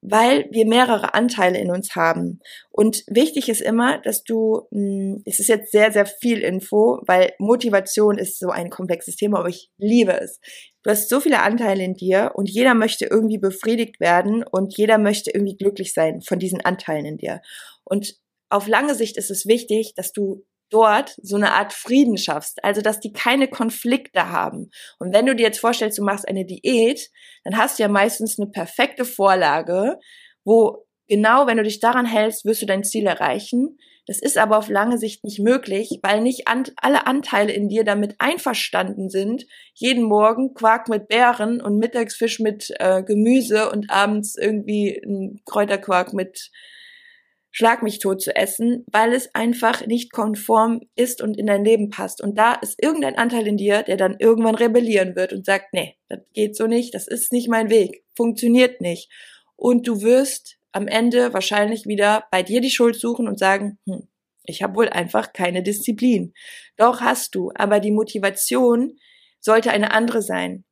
weil 0.00 0.48
wir 0.50 0.66
mehrere 0.66 1.14
Anteile 1.14 1.58
in 1.58 1.70
uns 1.70 1.96
haben. 1.96 2.40
Und 2.70 3.04
wichtig 3.08 3.48
ist 3.48 3.60
immer, 3.60 3.98
dass 3.98 4.22
du, 4.22 4.66
mh, 4.70 4.78
hm, 4.80 5.22
es 5.24 5.40
ist 5.40 5.48
jetzt 5.48 5.72
sehr, 5.72 5.92
sehr 5.92 6.06
viel 6.06 6.38
Info, 6.38 7.00
weil 7.06 7.32
Motivation 7.38 8.18
ist 8.18 8.38
so 8.38 8.50
ein 8.50 8.70
komplexes 8.70 9.16
Thema, 9.16 9.40
aber 9.40 9.48
ich 9.48 9.70
liebe 9.76 10.12
es. 10.12 10.40
Du 10.82 10.90
hast 10.90 11.08
so 11.08 11.20
viele 11.20 11.42
Anteile 11.42 11.84
in 11.84 11.94
dir 11.94 12.32
und 12.34 12.48
jeder 12.48 12.74
möchte 12.74 13.06
irgendwie 13.06 13.38
befriedigt 13.38 14.00
werden 14.00 14.44
und 14.44 14.76
jeder 14.76 14.98
möchte 14.98 15.30
irgendwie 15.32 15.56
glücklich 15.56 15.92
sein 15.92 16.22
von 16.22 16.38
diesen 16.38 16.60
Anteilen 16.60 17.04
in 17.04 17.18
dir. 17.18 17.40
Und 17.84 18.16
auf 18.50 18.66
lange 18.66 18.94
Sicht 18.94 19.16
ist 19.16 19.30
es 19.30 19.46
wichtig, 19.46 19.94
dass 19.94 20.12
du 20.12 20.44
dort 20.70 21.14
so 21.22 21.36
eine 21.36 21.52
Art 21.52 21.72
Frieden 21.72 22.18
schaffst, 22.18 22.62
also 22.64 22.80
dass 22.80 23.00
die 23.00 23.12
keine 23.12 23.48
Konflikte 23.48 24.30
haben. 24.30 24.70
Und 24.98 25.14
wenn 25.14 25.26
du 25.26 25.34
dir 25.34 25.44
jetzt 25.44 25.60
vorstellst, 25.60 25.98
du 25.98 26.02
machst 26.02 26.28
eine 26.28 26.44
Diät, 26.44 27.10
dann 27.44 27.56
hast 27.56 27.78
du 27.78 27.82
ja 27.82 27.88
meistens 27.88 28.38
eine 28.38 28.50
perfekte 28.50 29.04
Vorlage, 29.04 29.98
wo 30.44 30.86
genau, 31.08 31.46
wenn 31.46 31.56
du 31.56 31.62
dich 31.62 31.80
daran 31.80 32.06
hältst, 32.06 32.44
wirst 32.44 32.62
du 32.62 32.66
dein 32.66 32.84
Ziel 32.84 33.06
erreichen. 33.06 33.78
Das 34.06 34.22
ist 34.22 34.38
aber 34.38 34.56
auf 34.56 34.70
lange 34.70 34.96
Sicht 34.96 35.22
nicht 35.22 35.38
möglich, 35.38 35.98
weil 36.02 36.22
nicht 36.22 36.48
an, 36.48 36.64
alle 36.76 37.06
Anteile 37.06 37.52
in 37.52 37.68
dir 37.68 37.84
damit 37.84 38.14
einverstanden 38.18 39.10
sind, 39.10 39.44
jeden 39.74 40.04
Morgen 40.04 40.54
Quark 40.54 40.88
mit 40.88 41.08
Beeren 41.08 41.60
und 41.60 41.78
Mittagsfisch 41.78 42.40
mit 42.40 42.72
äh, 42.78 43.02
Gemüse 43.02 43.70
und 43.70 43.90
abends 43.90 44.34
irgendwie 44.34 44.98
ein 45.04 45.42
Kräuterquark 45.44 46.14
mit 46.14 46.50
Schlag 47.50 47.82
mich 47.82 47.98
tot 47.98 48.20
zu 48.20 48.36
essen, 48.36 48.84
weil 48.92 49.14
es 49.14 49.34
einfach 49.34 49.86
nicht 49.86 50.12
konform 50.12 50.80
ist 50.94 51.22
und 51.22 51.38
in 51.38 51.46
dein 51.46 51.64
Leben 51.64 51.88
passt. 51.88 52.22
Und 52.22 52.36
da 52.36 52.54
ist 52.54 52.82
irgendein 52.82 53.16
Anteil 53.16 53.46
in 53.46 53.56
dir, 53.56 53.82
der 53.82 53.96
dann 53.96 54.16
irgendwann 54.18 54.54
rebellieren 54.54 55.16
wird 55.16 55.32
und 55.32 55.46
sagt, 55.46 55.72
nee, 55.72 55.96
das 56.08 56.20
geht 56.34 56.56
so 56.56 56.66
nicht, 56.66 56.94
das 56.94 57.08
ist 57.08 57.32
nicht 57.32 57.48
mein 57.48 57.70
Weg, 57.70 58.04
funktioniert 58.16 58.80
nicht. 58.80 59.10
Und 59.56 59.88
du 59.88 60.02
wirst 60.02 60.58
am 60.72 60.86
Ende 60.86 61.32
wahrscheinlich 61.32 61.86
wieder 61.86 62.24
bei 62.30 62.42
dir 62.42 62.60
die 62.60 62.70
Schuld 62.70 62.96
suchen 62.96 63.26
und 63.26 63.38
sagen, 63.38 63.78
hm, 63.86 64.08
ich 64.44 64.62
habe 64.62 64.76
wohl 64.76 64.88
einfach 64.88 65.32
keine 65.32 65.62
Disziplin. 65.62 66.32
Doch 66.76 67.00
hast 67.00 67.34
du, 67.34 67.50
aber 67.54 67.80
die 67.80 67.90
Motivation 67.90 68.98
sollte 69.40 69.70
eine 69.70 69.92
andere 69.92 70.22
sein. 70.22 70.64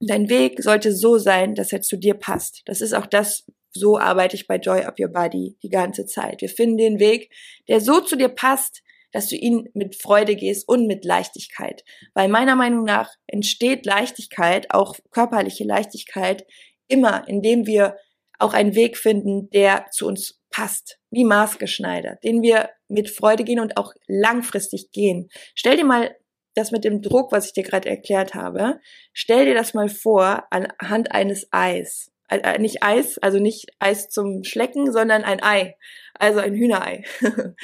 Dein 0.00 0.28
Weg 0.28 0.62
sollte 0.62 0.94
so 0.94 1.18
sein, 1.18 1.54
dass 1.54 1.72
er 1.72 1.82
zu 1.82 1.96
dir 1.96 2.14
passt. 2.14 2.62
Das 2.66 2.80
ist 2.80 2.92
auch 2.92 3.06
das, 3.06 3.44
so 3.72 3.98
arbeite 3.98 4.36
ich 4.36 4.46
bei 4.46 4.56
Joy 4.56 4.82
Up 4.82 4.98
Your 4.98 5.08
Body 5.08 5.56
die 5.62 5.68
ganze 5.68 6.06
Zeit. 6.06 6.40
Wir 6.40 6.48
finden 6.48 6.78
den 6.78 6.98
Weg, 6.98 7.32
der 7.68 7.80
so 7.80 8.00
zu 8.00 8.16
dir 8.16 8.28
passt, 8.28 8.82
dass 9.12 9.28
du 9.28 9.36
ihn 9.36 9.68
mit 9.74 9.96
Freude 9.96 10.36
gehst 10.36 10.68
und 10.68 10.86
mit 10.86 11.04
Leichtigkeit. 11.04 11.84
Weil 12.14 12.28
meiner 12.28 12.56
Meinung 12.56 12.84
nach 12.84 13.10
entsteht 13.26 13.86
Leichtigkeit, 13.86 14.70
auch 14.70 14.96
körperliche 15.10 15.64
Leichtigkeit, 15.64 16.46
immer, 16.88 17.26
indem 17.28 17.66
wir 17.66 17.96
auch 18.38 18.54
einen 18.54 18.74
Weg 18.74 18.96
finden, 18.96 19.50
der 19.50 19.86
zu 19.90 20.06
uns 20.06 20.40
passt, 20.50 20.98
wie 21.10 21.24
maßgeschneidert, 21.24 22.22
den 22.24 22.42
wir 22.42 22.70
mit 22.88 23.10
Freude 23.10 23.44
gehen 23.44 23.60
und 23.60 23.76
auch 23.76 23.92
langfristig 24.06 24.92
gehen. 24.92 25.28
Stell 25.54 25.76
dir 25.76 25.84
mal 25.84 26.14
das 26.54 26.70
mit 26.70 26.84
dem 26.84 27.02
Druck, 27.02 27.32
was 27.32 27.46
ich 27.46 27.52
dir 27.52 27.62
gerade 27.62 27.88
erklärt 27.88 28.34
habe, 28.34 28.80
stell 29.12 29.44
dir 29.44 29.54
das 29.54 29.74
mal 29.74 29.88
vor 29.88 30.44
anhand 30.50 31.12
eines 31.12 31.48
Eis. 31.52 32.10
Äh, 32.28 32.58
nicht 32.58 32.82
Eis, 32.82 33.18
also 33.18 33.38
nicht 33.38 33.66
Eis 33.78 34.08
zum 34.08 34.44
Schlecken, 34.44 34.92
sondern 34.92 35.24
ein 35.24 35.42
Ei, 35.42 35.76
also 36.14 36.40
ein 36.40 36.54
Hühnerei. 36.54 37.04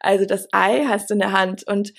also 0.00 0.24
das 0.26 0.48
Ei 0.52 0.84
hast 0.86 1.10
du 1.10 1.14
in 1.14 1.20
der 1.20 1.32
Hand 1.32 1.66
und 1.66 1.92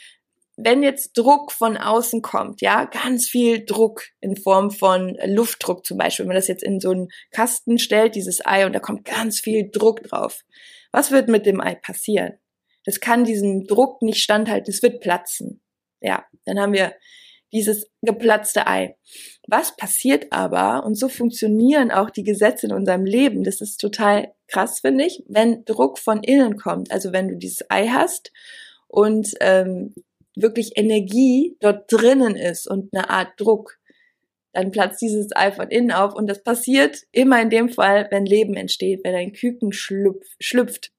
wenn 0.61 0.83
jetzt 0.83 1.17
Druck 1.17 1.51
von 1.53 1.77
außen 1.77 2.21
kommt, 2.21 2.61
ja, 2.61 2.83
ganz 2.83 3.27
viel 3.27 3.65
Druck 3.65 4.03
in 4.19 4.35
Form 4.35 4.71
von 4.71 5.17
Luftdruck 5.25 5.85
zum 5.85 5.97
Beispiel, 5.97 6.23
wenn 6.23 6.29
man 6.29 6.35
das 6.35 6.49
jetzt 6.49 6.63
in 6.63 6.81
so 6.81 6.91
einen 6.91 7.07
Kasten 7.31 7.79
stellt, 7.79 8.15
dieses 8.15 8.45
Ei, 8.45 8.65
und 8.65 8.73
da 8.73 8.79
kommt 8.79 9.05
ganz 9.05 9.39
viel 9.39 9.69
Druck 9.71 10.03
drauf. 10.03 10.41
Was 10.91 11.11
wird 11.11 11.29
mit 11.29 11.45
dem 11.45 11.61
Ei 11.61 11.75
passieren? 11.75 12.33
Das 12.83 12.99
kann 12.99 13.23
diesem 13.23 13.67
Druck 13.67 14.01
nicht 14.01 14.21
standhalten, 14.21 14.73
es 14.73 14.83
wird 14.83 14.99
platzen. 14.99 15.61
Ja, 16.01 16.25
dann 16.45 16.59
haben 16.59 16.73
wir 16.73 16.93
dieses 17.51 17.89
geplatzte 18.01 18.67
Ei. 18.67 18.95
Was 19.47 19.75
passiert 19.75 20.27
aber, 20.31 20.85
und 20.85 20.95
so 20.95 21.09
funktionieren 21.09 21.91
auch 21.91 22.09
die 22.09 22.23
Gesetze 22.23 22.67
in 22.67 22.73
unserem 22.73 23.05
Leben, 23.05 23.43
das 23.43 23.61
ist 23.61 23.77
total 23.77 24.33
krass, 24.47 24.79
finde 24.79 25.05
ich, 25.05 25.23
wenn 25.27 25.65
Druck 25.65 25.99
von 25.99 26.23
innen 26.23 26.57
kommt, 26.57 26.91
also 26.91 27.11
wenn 27.13 27.27
du 27.27 27.37
dieses 27.37 27.69
Ei 27.69 27.87
hast 27.87 28.31
und 28.87 29.33
ähm, 29.39 29.93
wirklich 30.35 30.73
Energie 30.75 31.57
dort 31.59 31.91
drinnen 31.91 32.35
ist 32.35 32.67
und 32.67 32.93
eine 32.93 33.09
Art 33.09 33.33
Druck, 33.37 33.77
dann 34.53 34.71
platzt 34.71 35.01
dieses 35.01 35.35
Ei 35.35 35.51
von 35.51 35.69
innen 35.69 35.91
auf 35.91 36.13
und 36.15 36.27
das 36.27 36.43
passiert 36.43 37.03
immer 37.11 37.41
in 37.41 37.49
dem 37.49 37.69
Fall, 37.69 38.07
wenn 38.11 38.25
Leben 38.25 38.55
entsteht, 38.55 39.01
wenn 39.03 39.15
ein 39.15 39.33
Küken 39.33 39.71
schlüpft. 39.71 40.91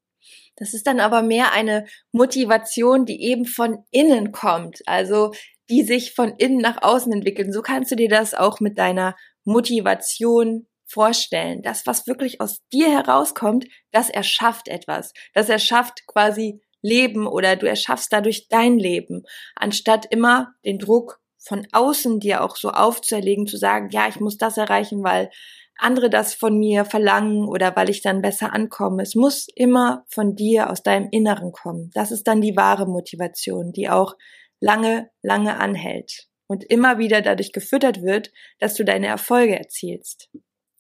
Das 0.57 0.75
ist 0.75 0.87
dann 0.87 1.01
aber 1.01 1.23
mehr 1.23 1.53
eine 1.53 1.87
Motivation, 2.13 3.07
die 3.07 3.23
eben 3.23 3.47
von 3.47 3.85
innen 3.91 4.31
kommt, 4.31 4.83
also 4.87 5.33
die 5.71 5.83
sich 5.83 6.15
von 6.15 6.35
innen 6.37 6.59
nach 6.59 6.83
außen 6.83 7.13
entwickeln. 7.13 7.53
So 7.53 7.63
kannst 7.63 7.91
du 7.91 7.97
dir 7.97 8.09
das 8.09 8.35
auch 8.35 8.61
mit 8.61 8.77
deiner 8.79 9.17
Motivation 9.45 10.67
vorstellen. 10.85 11.63
Das, 11.63 11.87
was 11.87 12.07
wirklich 12.07 12.41
aus 12.41 12.61
dir 12.73 12.91
herauskommt, 12.91 13.67
das 13.93 14.11
erschafft 14.11 14.69
etwas. 14.69 15.13
Das 15.35 15.49
erschafft 15.49 16.07
quasi 16.07 16.61
Leben 16.83 17.27
oder 17.27 17.57
du 17.57 17.67
erschaffst 17.67 18.13
dadurch 18.13 18.49
dein 18.49 18.79
Leben, 18.79 19.23
anstatt 19.55 20.07
immer 20.11 20.53
den 20.65 20.79
Druck 20.79 21.21
von 21.39 21.67
außen 21.73 22.21
dir 22.21 22.43
auch 22.43 22.57
so 22.57 22.71
aufzuerlegen, 22.71 23.47
zu 23.47 23.57
sagen, 23.57 23.89
ja, 23.93 24.09
ich 24.09 24.21
muss 24.21 24.37
das 24.37 24.57
erreichen, 24.57 25.03
weil 25.05 25.31
andere 25.79 26.11
das 26.11 26.35
von 26.35 26.59
mir 26.59 26.85
verlangen 26.85 27.49
oder 27.49 27.75
weil 27.77 27.89
ich 27.89 28.03
dann 28.03 28.21
besser 28.21 28.53
ankomme. 28.53 29.03
Es 29.03 29.15
muss 29.15 29.47
immer 29.55 30.05
von 30.09 30.35
dir 30.35 30.71
aus 30.71 30.83
deinem 30.83 31.09
Inneren 31.11 31.53
kommen. 31.53 31.91
Das 31.95 32.11
ist 32.11 32.27
dann 32.27 32.43
die 32.43 32.57
wahre 32.57 32.87
Motivation, 32.87 33.73
die 33.73 33.89
auch 33.89 34.15
lange, 34.61 35.11
lange 35.23 35.59
anhält 35.59 36.29
und 36.47 36.65
immer 36.65 36.99
wieder 36.99 37.23
dadurch 37.23 37.53
gefüttert 37.53 38.03
wird, 38.03 38.33
dass 38.59 38.75
du 38.75 38.85
deine 38.85 39.07
Erfolge 39.07 39.59
erzielst. 39.59 40.31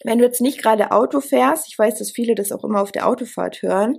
Wenn 0.04 0.18
du 0.18 0.24
jetzt 0.24 0.40
nicht 0.40 0.62
gerade 0.62 0.92
Auto 0.92 1.20
fährst, 1.20 1.68
ich 1.68 1.78
weiß, 1.78 1.98
dass 1.98 2.10
viele 2.10 2.34
das 2.34 2.52
auch 2.52 2.64
immer 2.64 2.80
auf 2.80 2.92
der 2.92 3.06
Autofahrt 3.06 3.62
hören, 3.62 3.98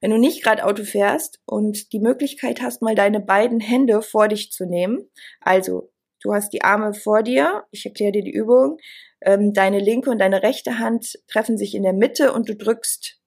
wenn 0.00 0.10
du 0.10 0.18
nicht 0.18 0.42
gerade 0.42 0.64
Auto 0.64 0.84
fährst 0.84 1.40
und 1.46 1.92
die 1.92 2.00
Möglichkeit 2.00 2.60
hast, 2.60 2.82
mal 2.82 2.94
deine 2.94 3.20
beiden 3.20 3.60
Hände 3.60 4.02
vor 4.02 4.28
dich 4.28 4.50
zu 4.50 4.66
nehmen, 4.66 5.10
also 5.40 5.90
du 6.22 6.34
hast 6.34 6.52
die 6.52 6.62
Arme 6.62 6.94
vor 6.94 7.22
dir, 7.22 7.64
ich 7.70 7.86
erkläre 7.86 8.12
dir 8.12 8.22
die 8.22 8.32
Übung, 8.32 8.78
ähm, 9.22 9.52
deine 9.52 9.78
linke 9.78 10.10
und 10.10 10.18
deine 10.18 10.42
rechte 10.42 10.78
Hand 10.78 11.18
treffen 11.28 11.56
sich 11.56 11.74
in 11.74 11.82
der 11.82 11.92
Mitte 11.92 12.32
und 12.32 12.48
du 12.48 12.56
drückst 12.56 13.20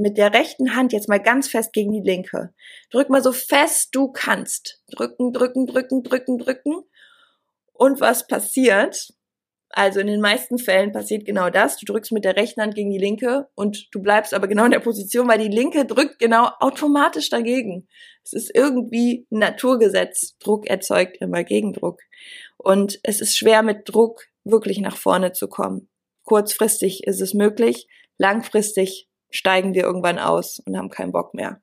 mit 0.00 0.18
der 0.18 0.32
rechten 0.34 0.74
Hand 0.74 0.92
jetzt 0.92 1.08
mal 1.08 1.20
ganz 1.20 1.48
fest 1.48 1.72
gegen 1.72 1.92
die 1.92 2.02
linke. 2.02 2.52
Drück 2.90 3.10
mal 3.10 3.22
so 3.22 3.32
fest 3.32 3.90
du 3.92 4.10
kannst. 4.10 4.82
Drücken, 4.90 5.32
drücken, 5.32 5.66
drücken, 5.66 6.02
drücken, 6.02 6.38
drücken. 6.38 6.82
Und 7.72 8.00
was 8.00 8.26
passiert? 8.26 9.12
Also 9.72 10.00
in 10.00 10.08
den 10.08 10.20
meisten 10.20 10.58
Fällen 10.58 10.90
passiert 10.90 11.24
genau 11.24 11.48
das. 11.48 11.76
Du 11.76 11.86
drückst 11.86 12.10
mit 12.10 12.24
der 12.24 12.36
rechten 12.36 12.60
Hand 12.60 12.74
gegen 12.74 12.90
die 12.90 12.98
linke 12.98 13.48
und 13.54 13.86
du 13.92 14.02
bleibst 14.02 14.34
aber 14.34 14.48
genau 14.48 14.64
in 14.64 14.72
der 14.72 14.80
Position, 14.80 15.28
weil 15.28 15.38
die 15.38 15.54
linke 15.54 15.84
drückt 15.86 16.18
genau 16.18 16.50
automatisch 16.58 17.30
dagegen. 17.30 17.86
Es 18.24 18.32
ist 18.32 18.50
irgendwie 18.52 19.26
ein 19.30 19.38
Naturgesetz. 19.38 20.36
Druck 20.38 20.66
erzeugt 20.66 21.18
immer 21.20 21.44
Gegendruck. 21.44 22.00
Und 22.56 22.98
es 23.04 23.20
ist 23.20 23.36
schwer 23.36 23.62
mit 23.62 23.88
Druck 23.88 24.24
wirklich 24.42 24.80
nach 24.80 24.96
vorne 24.96 25.32
zu 25.32 25.46
kommen. 25.46 25.88
Kurzfristig 26.24 27.04
ist 27.04 27.20
es 27.20 27.34
möglich, 27.34 27.86
langfristig 28.18 29.08
steigen 29.30 29.74
wir 29.74 29.82
irgendwann 29.82 30.18
aus 30.18 30.60
und 30.66 30.76
haben 30.76 30.90
keinen 30.90 31.12
Bock 31.12 31.34
mehr. 31.34 31.60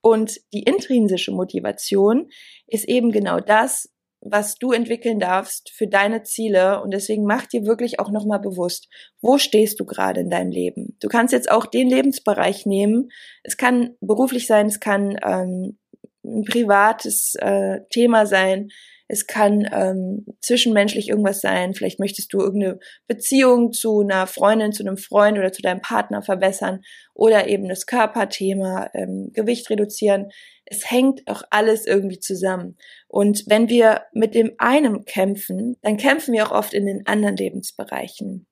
Und 0.00 0.40
die 0.52 0.64
intrinsische 0.64 1.30
Motivation 1.30 2.28
ist 2.66 2.88
eben 2.88 3.12
genau 3.12 3.38
das, 3.38 3.88
was 4.20 4.54
du 4.54 4.72
entwickeln 4.72 5.18
darfst 5.18 5.70
für 5.70 5.88
deine 5.88 6.22
Ziele 6.22 6.80
und 6.82 6.92
deswegen 6.92 7.24
mach 7.24 7.46
dir 7.46 7.66
wirklich 7.66 7.98
auch 7.98 8.10
nochmal 8.10 8.38
bewusst, 8.38 8.88
wo 9.20 9.36
stehst 9.36 9.80
du 9.80 9.84
gerade 9.84 10.20
in 10.20 10.30
deinem 10.30 10.52
Leben. 10.52 10.96
Du 11.00 11.08
kannst 11.08 11.32
jetzt 11.32 11.50
auch 11.50 11.66
den 11.66 11.88
Lebensbereich 11.88 12.64
nehmen. 12.64 13.10
Es 13.42 13.56
kann 13.56 13.96
beruflich 14.00 14.46
sein, 14.46 14.66
es 14.66 14.78
kann 14.78 15.18
ähm, 15.24 15.78
ein 16.24 16.44
privates 16.44 17.34
äh, 17.40 17.80
Thema 17.90 18.26
sein, 18.26 18.70
es 19.12 19.26
kann 19.26 19.68
ähm, 19.70 20.24
zwischenmenschlich 20.40 21.10
irgendwas 21.10 21.42
sein. 21.42 21.74
Vielleicht 21.74 22.00
möchtest 22.00 22.32
du 22.32 22.40
irgendeine 22.40 22.78
Beziehung 23.06 23.72
zu 23.72 24.00
einer 24.00 24.26
Freundin, 24.26 24.72
zu 24.72 24.82
einem 24.82 24.96
Freund 24.96 25.36
oder 25.36 25.52
zu 25.52 25.60
deinem 25.60 25.82
Partner 25.82 26.22
verbessern 26.22 26.80
oder 27.12 27.46
eben 27.46 27.68
das 27.68 27.84
Körperthema, 27.84 28.88
ähm, 28.94 29.28
Gewicht 29.34 29.68
reduzieren. 29.68 30.30
Es 30.64 30.90
hängt 30.90 31.28
auch 31.28 31.42
alles 31.50 31.86
irgendwie 31.86 32.20
zusammen. 32.20 32.78
Und 33.06 33.44
wenn 33.48 33.68
wir 33.68 34.04
mit 34.14 34.34
dem 34.34 34.54
einen 34.56 35.04
kämpfen, 35.04 35.76
dann 35.82 35.98
kämpfen 35.98 36.32
wir 36.32 36.46
auch 36.46 36.52
oft 36.52 36.72
in 36.72 36.86
den 36.86 37.06
anderen 37.06 37.36
Lebensbereichen. 37.36 38.46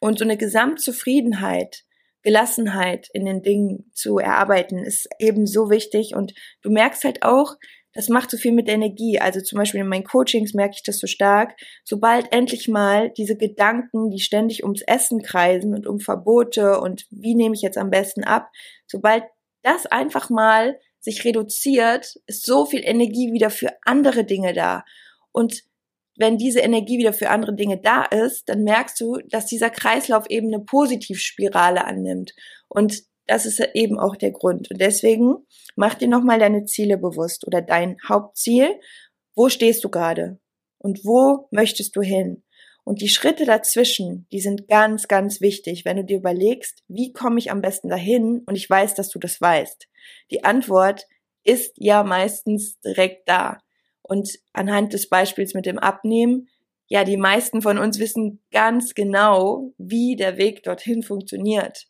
Und 0.00 0.18
so 0.18 0.24
eine 0.24 0.38
Gesamtzufriedenheit, 0.38 1.82
Gelassenheit 2.22 3.08
in 3.12 3.26
den 3.26 3.42
Dingen 3.42 3.90
zu 3.92 4.16
erarbeiten, 4.16 4.78
ist 4.78 5.06
eben 5.18 5.46
so 5.46 5.68
wichtig. 5.68 6.14
Und 6.14 6.32
du 6.62 6.70
merkst 6.70 7.04
halt 7.04 7.22
auch, 7.22 7.56
das 7.94 8.08
macht 8.08 8.30
so 8.30 8.36
viel 8.36 8.52
mit 8.52 8.68
Energie. 8.68 9.18
Also 9.18 9.40
zum 9.40 9.58
Beispiel 9.58 9.80
in 9.80 9.88
meinen 9.88 10.04
Coachings 10.04 10.54
merke 10.54 10.74
ich 10.76 10.82
das 10.82 10.98
so 10.98 11.06
stark. 11.06 11.54
Sobald 11.84 12.32
endlich 12.32 12.68
mal 12.68 13.10
diese 13.10 13.36
Gedanken, 13.36 14.10
die 14.10 14.20
ständig 14.20 14.62
ums 14.62 14.82
Essen 14.82 15.22
kreisen 15.22 15.74
und 15.74 15.86
um 15.86 16.00
Verbote 16.00 16.80
und 16.80 17.06
wie 17.10 17.34
nehme 17.34 17.54
ich 17.54 17.62
jetzt 17.62 17.78
am 17.78 17.90
besten 17.90 18.24
ab, 18.24 18.50
sobald 18.86 19.24
das 19.62 19.86
einfach 19.86 20.30
mal 20.30 20.78
sich 21.00 21.24
reduziert, 21.24 22.14
ist 22.26 22.46
so 22.46 22.64
viel 22.64 22.82
Energie 22.84 23.32
wieder 23.32 23.50
für 23.50 23.70
andere 23.84 24.24
Dinge 24.24 24.52
da. 24.52 24.84
Und 25.32 25.62
wenn 26.16 26.38
diese 26.38 26.60
Energie 26.60 26.98
wieder 26.98 27.12
für 27.12 27.30
andere 27.30 27.54
Dinge 27.54 27.80
da 27.80 28.04
ist, 28.04 28.48
dann 28.48 28.62
merkst 28.64 29.00
du, 29.00 29.18
dass 29.28 29.46
dieser 29.46 29.70
Kreislauf 29.70 30.28
eben 30.28 30.48
eine 30.48 30.62
Positivspirale 30.62 31.84
annimmt. 31.84 32.34
Und 32.68 33.02
das 33.26 33.46
ist 33.46 33.60
eben 33.74 33.98
auch 33.98 34.16
der 34.16 34.32
Grund. 34.32 34.70
Und 34.70 34.80
deswegen 34.80 35.36
mach 35.76 35.94
dir 35.94 36.08
nochmal 36.08 36.38
deine 36.38 36.64
Ziele 36.64 36.98
bewusst 36.98 37.46
oder 37.46 37.62
dein 37.62 37.96
Hauptziel. 38.06 38.78
Wo 39.34 39.48
stehst 39.48 39.84
du 39.84 39.88
gerade? 39.88 40.38
Und 40.78 41.04
wo 41.04 41.48
möchtest 41.50 41.96
du 41.96 42.02
hin? 42.02 42.42
Und 42.84 43.00
die 43.00 43.08
Schritte 43.08 43.44
dazwischen, 43.44 44.26
die 44.32 44.40
sind 44.40 44.66
ganz, 44.66 45.06
ganz 45.06 45.40
wichtig, 45.40 45.84
wenn 45.84 45.98
du 45.98 46.04
dir 46.04 46.16
überlegst, 46.16 46.82
wie 46.88 47.12
komme 47.12 47.38
ich 47.38 47.52
am 47.52 47.60
besten 47.60 47.88
dahin? 47.88 48.42
Und 48.46 48.56
ich 48.56 48.68
weiß, 48.68 48.94
dass 48.94 49.08
du 49.08 49.20
das 49.20 49.40
weißt. 49.40 49.86
Die 50.32 50.42
Antwort 50.42 51.06
ist 51.44 51.74
ja 51.76 52.02
meistens 52.02 52.80
direkt 52.80 53.28
da. 53.28 53.58
Und 54.02 54.30
anhand 54.52 54.94
des 54.94 55.08
Beispiels 55.08 55.54
mit 55.54 55.64
dem 55.64 55.78
Abnehmen, 55.78 56.48
ja, 56.88 57.04
die 57.04 57.16
meisten 57.16 57.62
von 57.62 57.78
uns 57.78 58.00
wissen 58.00 58.42
ganz 58.50 58.94
genau, 58.94 59.72
wie 59.78 60.16
der 60.16 60.36
Weg 60.36 60.64
dorthin 60.64 61.04
funktioniert 61.04 61.86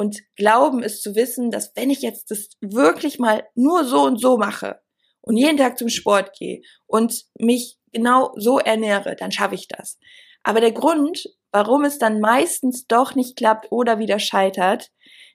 und 0.00 0.22
glauben 0.34 0.82
es 0.82 1.02
zu 1.02 1.14
wissen, 1.14 1.50
dass 1.50 1.76
wenn 1.76 1.90
ich 1.90 2.00
jetzt 2.00 2.30
das 2.30 2.48
wirklich 2.62 3.18
mal 3.18 3.46
nur 3.54 3.84
so 3.84 4.00
und 4.00 4.18
so 4.18 4.38
mache 4.38 4.80
und 5.20 5.36
jeden 5.36 5.58
Tag 5.58 5.76
zum 5.76 5.90
Sport 5.90 6.32
gehe 6.38 6.62
und 6.86 7.26
mich 7.38 7.78
genau 7.92 8.32
so 8.36 8.58
ernähre, 8.58 9.14
dann 9.14 9.30
schaffe 9.30 9.56
ich 9.56 9.68
das. 9.68 9.98
Aber 10.42 10.62
der 10.62 10.72
Grund, 10.72 11.26
warum 11.52 11.84
es 11.84 11.98
dann 11.98 12.18
meistens 12.18 12.86
doch 12.86 13.14
nicht 13.14 13.36
klappt 13.36 13.70
oder 13.70 13.98
wieder 13.98 14.18
scheitert, 14.18 14.90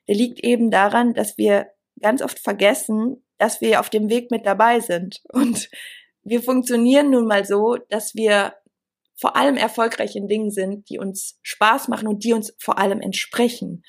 der 0.08 0.16
liegt 0.16 0.42
eben 0.42 0.72
daran, 0.72 1.14
dass 1.14 1.38
wir 1.38 1.68
ganz 2.00 2.20
oft 2.20 2.40
vergessen, 2.40 3.24
dass 3.38 3.60
wir 3.60 3.78
auf 3.78 3.88
dem 3.88 4.10
Weg 4.10 4.32
mit 4.32 4.46
dabei 4.46 4.80
sind. 4.80 5.20
Und 5.28 5.70
wir 6.24 6.42
funktionieren 6.42 7.10
nun 7.10 7.28
mal 7.28 7.44
so, 7.44 7.76
dass 7.88 8.16
wir 8.16 8.52
vor 9.14 9.36
allem 9.36 9.56
erfolgreich 9.56 10.16
in 10.16 10.26
Dingen 10.26 10.50
sind, 10.50 10.90
die 10.90 10.98
uns 10.98 11.38
Spaß 11.42 11.86
machen 11.86 12.08
und 12.08 12.24
die 12.24 12.32
uns 12.32 12.52
vor 12.58 12.78
allem 12.78 13.00
entsprechen. 13.00 13.84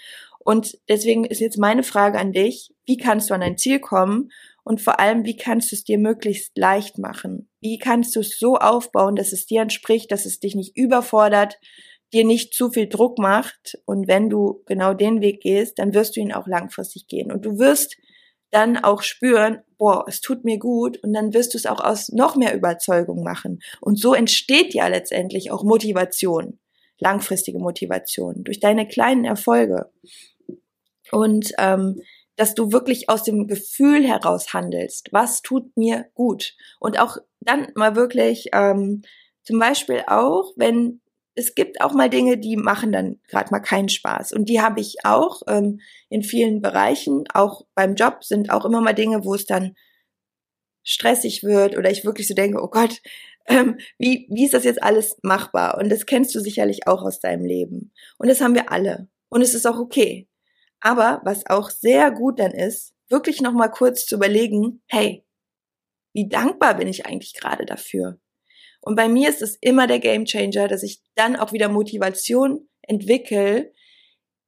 Und 0.48 0.80
deswegen 0.88 1.25
ist 1.25 1.42
jetzt 1.42 1.58
meine 1.58 1.84
Frage 1.84 2.18
an 2.18 2.32
dich, 2.32 2.74
wie 2.86 2.96
kannst 2.96 3.30
du 3.30 3.34
an 3.34 3.42
dein 3.42 3.58
Ziel 3.58 3.82
kommen 3.82 4.32
und 4.63 4.80
vor 4.80 4.98
allem, 4.98 5.25
wie 5.25 5.36
kannst 5.36 5.74
du 5.74 5.75
es 5.75 5.84
dir 5.84 5.98
möglichst 5.98 6.58
leicht 6.58 6.98
machen? 6.98 7.50
Wie 7.60 7.77
kannst 7.77 8.16
du 8.16 8.22
es 8.22 8.39
so 8.39 8.56
aufbauen, 8.56 9.18
dass 9.18 9.34
es 9.34 9.46
dir 9.46 9.62
entspricht, 9.62 10.10
dass 10.10 10.25
es 10.25 10.39
dich 10.39 10.56
nicht 10.56 10.77
überfordert, 10.77 11.60
dir 12.13 12.24
nicht 12.24 12.54
zu 12.54 12.70
viel 12.70 12.88
Druck 12.88 13.20
macht 13.20 13.77
und 13.84 14.08
wenn 14.08 14.30
du 14.30 14.63
genau 14.66 14.94
den 14.94 15.20
Weg 15.20 15.42
gehst, 15.42 15.80
dann 15.80 15.94
wirst 15.94 16.16
du 16.16 16.22
ihn 16.22 16.32
auch 16.32 16.48
langfristig 16.48 17.08
gehen 17.08 17.30
und 17.30 17.46
du 17.46 17.60
wirst 17.60 17.98
dann 18.50 18.77
auch 18.77 19.01
spüren, 19.01 19.60
boah, 19.77 20.06
es 20.08 20.22
tut 20.22 20.46
mir 20.46 20.60
gut 20.60 20.98
und 21.04 21.12
dann 21.12 21.34
wirst 21.34 21.56
du 21.56 21.58
es 21.58 21.66
auch 21.66 21.82
aus 21.82 22.08
noch 22.13 22.38
mehr 22.38 22.56
Überzeugung 22.56 23.22
machen. 23.22 23.60
Und 23.82 24.00
so 24.00 24.13
entsteht 24.13 24.74
ja 24.74 24.88
letztendlich 24.88 25.51
auch 25.51 25.66
Motivation, 25.66 26.58
langfristige 27.00 27.60
Motivation 27.60 28.46
durch 28.46 28.62
deine 28.62 28.88
kleinen 28.88 29.25
Erfolge. 29.25 29.92
Und 31.12 31.52
ähm, 31.58 32.02
dass 32.36 32.54
du 32.54 32.72
wirklich 32.72 33.10
aus 33.10 33.24
dem 33.24 33.48
Gefühl 33.48 34.06
heraus 34.06 34.54
handelst, 34.54 35.10
was 35.12 35.42
tut 35.42 35.76
mir 35.76 36.06
gut. 36.14 36.56
Und 36.80 37.00
auch 37.00 37.18
dann 37.42 37.68
mal 37.76 37.96
wirklich, 37.96 38.50
ähm, 38.54 39.02
zum 39.44 39.60
Beispiel 39.60 40.04
auch, 40.08 40.54
wenn 40.56 41.02
es 41.38 41.54
gibt 41.54 41.82
auch 41.82 41.94
mal 41.94 42.10
Dinge, 42.10 42.38
die 42.38 42.58
machen 42.58 42.92
dann 42.92 43.20
gerade 43.28 43.52
mal 43.52 43.60
keinen 43.60 43.90
Spaß. 43.90 44.34
Und 44.34 44.50
die 44.50 44.60
habe 44.60 44.80
ich 44.80 44.98
auch 45.04 45.44
ähm, 45.48 45.82
in 46.10 46.24
vielen 46.24 46.62
Bereichen. 46.62 47.26
Auch 47.32 47.66
beim 47.76 47.94
Job 47.94 48.24
sind 48.24 48.50
auch 48.50 48.66
immer 48.66 48.82
mal 48.82 48.94
Dinge, 48.94 49.24
wo 49.24 49.36
es 49.36 49.46
dann 49.46 49.76
stressig 50.84 51.44
wird 51.44 51.78
oder 51.78 51.92
ich 51.92 52.06
wirklich 52.06 52.28
so 52.28 52.34
denke, 52.34 52.62
oh 52.62 52.70
Gott, 52.70 53.02
ähm, 53.48 53.78
wie, 54.00 54.28
wie 54.32 54.46
ist 54.46 54.56
das 54.56 54.64
jetzt 54.64 54.82
alles 54.82 55.18
machbar? 55.22 55.78
Und 55.78 55.90
das 55.90 56.06
kennst 56.06 56.34
du 56.34 56.40
sicherlich 56.40 56.88
auch 56.88 57.04
aus 57.04 57.20
deinem 57.20 57.46
Leben. 57.46 57.92
Und 58.18 58.30
das 58.30 58.42
haben 58.42 58.56
wir 58.56 58.72
alle. 58.72 59.08
Und 59.30 59.42
es 59.42 59.54
ist 59.54 59.68
auch 59.68 59.78
okay. 59.78 60.28
Aber 60.80 61.22
was 61.24 61.46
auch 61.48 61.70
sehr 61.70 62.12
gut 62.12 62.40
dann 62.40 62.52
ist, 62.52 62.94
wirklich 63.10 63.42
nochmal 63.42 63.72
kurz 63.72 64.06
zu 64.06 64.16
überlegen, 64.16 64.84
hey, 64.88 65.26
wie 66.14 66.28
dankbar 66.28 66.76
bin 66.76 66.88
ich 66.88 67.06
eigentlich 67.06 67.34
gerade 67.34 67.66
dafür? 67.66 68.20
Und 68.82 68.96
bei 68.96 69.08
mir 69.08 69.30
ist 69.30 69.42
es 69.42 69.58
immer 69.60 69.88
der 69.88 70.00
Gamechanger, 70.00 70.68
dass 70.68 70.84
ich 70.84 71.02
dann 71.16 71.36
auch 71.36 71.52
wieder 71.52 71.70
Motivation 71.70 72.70
entwickle, 72.82 73.72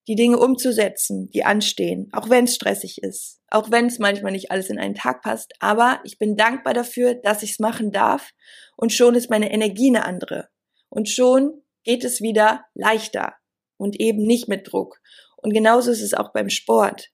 die 0.07 0.15
Dinge 0.15 0.39
umzusetzen, 0.39 1.29
die 1.29 1.43
anstehen, 1.43 2.09
auch 2.13 2.29
wenn 2.29 2.45
es 2.45 2.55
stressig 2.55 3.03
ist, 3.03 3.41
auch 3.49 3.69
wenn 3.69 3.85
es 3.85 3.99
manchmal 3.99 4.31
nicht 4.31 4.49
alles 4.49 4.69
in 4.69 4.79
einen 4.79 4.95
Tag 4.95 5.21
passt. 5.21 5.53
Aber 5.59 5.99
ich 6.03 6.17
bin 6.17 6.35
dankbar 6.35 6.73
dafür, 6.73 7.13
dass 7.13 7.43
ich 7.43 7.51
es 7.51 7.59
machen 7.59 7.91
darf 7.91 8.31
und 8.75 8.91
schon 8.91 9.13
ist 9.13 9.29
meine 9.29 9.51
Energie 9.51 9.89
eine 9.89 10.05
andere. 10.05 10.49
Und 10.89 11.09
schon 11.09 11.61
geht 11.83 12.03
es 12.03 12.21
wieder 12.21 12.65
leichter 12.73 13.35
und 13.77 13.99
eben 13.99 14.23
nicht 14.23 14.47
mit 14.47 14.71
Druck. 14.71 14.99
Und 15.41 15.53
genauso 15.53 15.91
ist 15.91 16.01
es 16.01 16.13
auch 16.13 16.31
beim 16.33 16.49
Sport. 16.49 17.09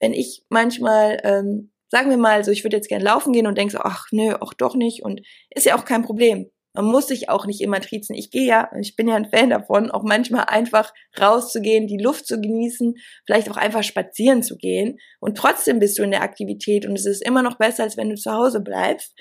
Wenn 0.00 0.12
ich 0.12 0.44
manchmal 0.48 1.20
ähm, 1.24 1.72
sagen 1.90 2.10
wir 2.10 2.16
mal 2.16 2.44
so, 2.44 2.50
ich 2.50 2.64
würde 2.64 2.76
jetzt 2.76 2.88
gerne 2.88 3.04
laufen 3.04 3.32
gehen 3.32 3.46
und 3.46 3.56
denke 3.56 3.72
so, 3.72 3.78
ach 3.80 4.06
nö, 4.10 4.34
auch 4.40 4.54
doch 4.54 4.74
nicht 4.74 5.02
und 5.02 5.20
ist 5.54 5.66
ja 5.66 5.76
auch 5.76 5.84
kein 5.84 6.02
Problem. 6.02 6.50
Man 6.74 6.84
muss 6.84 7.08
sich 7.08 7.30
auch 7.30 7.46
nicht 7.46 7.62
immer 7.62 7.80
triezen. 7.80 8.14
Ich 8.14 8.30
gehe 8.30 8.44
ja, 8.44 8.70
ich 8.78 8.96
bin 8.96 9.08
ja 9.08 9.16
ein 9.16 9.30
Fan 9.30 9.48
davon, 9.48 9.90
auch 9.90 10.02
manchmal 10.02 10.44
einfach 10.44 10.92
rauszugehen, 11.18 11.86
die 11.86 11.96
Luft 11.96 12.26
zu 12.26 12.38
genießen, 12.38 12.96
vielleicht 13.24 13.50
auch 13.50 13.56
einfach 13.56 13.82
spazieren 13.82 14.42
zu 14.42 14.58
gehen. 14.58 14.98
Und 15.18 15.38
trotzdem 15.38 15.78
bist 15.78 15.98
du 15.98 16.02
in 16.02 16.10
der 16.10 16.20
Aktivität 16.20 16.84
und 16.84 16.94
es 16.94 17.06
ist 17.06 17.24
immer 17.24 17.42
noch 17.42 17.56
besser, 17.56 17.84
als 17.84 17.96
wenn 17.96 18.10
du 18.10 18.16
zu 18.16 18.30
Hause 18.30 18.60
bleibst. 18.60 19.18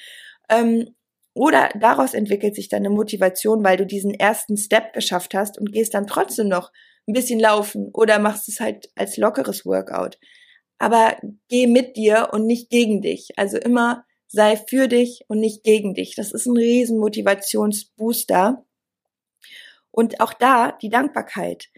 Ähm, 0.50 0.96
oder 1.34 1.70
daraus 1.80 2.14
entwickelt 2.14 2.56
sich 2.56 2.68
dann 2.68 2.86
eine 2.86 2.90
Motivation, 2.90 3.64
weil 3.64 3.78
du 3.78 3.86
diesen 3.86 4.14
ersten 4.14 4.58
Step 4.58 4.92
geschafft 4.92 5.34
hast 5.34 5.58
und 5.58 5.72
gehst 5.72 5.94
dann 5.94 6.08
trotzdem 6.08 6.50
noch 6.50 6.72
ein 7.08 7.14
bisschen 7.14 7.40
laufen 7.40 7.90
oder 7.94 8.20
machst 8.20 8.50
es 8.50 8.60
halt 8.60 8.90
als 8.96 9.18
lockeres 9.18 9.66
Workout. 9.66 10.18
Aber 10.78 11.18
geh 11.48 11.68
mit 11.68 11.96
dir 11.96 12.30
und 12.32 12.46
nicht 12.46 12.70
gegen 12.70 13.02
dich. 13.02 13.30
Also 13.38 13.58
immer 13.58 14.06
sei 14.28 14.58
für 14.58 14.88
dich 14.88 15.24
und 15.28 15.40
nicht 15.40 15.64
gegen 15.64 15.94
dich. 15.94 16.16
Das 16.16 16.32
ist 16.32 16.46
ein 16.46 16.58
riesen 16.58 17.00
Motivationsbooster. 17.00 18.66
Und 19.92 20.20
auch 20.20 20.34
da 20.34 20.74
die 20.74 20.90
Dankbarkeit. 20.90 21.70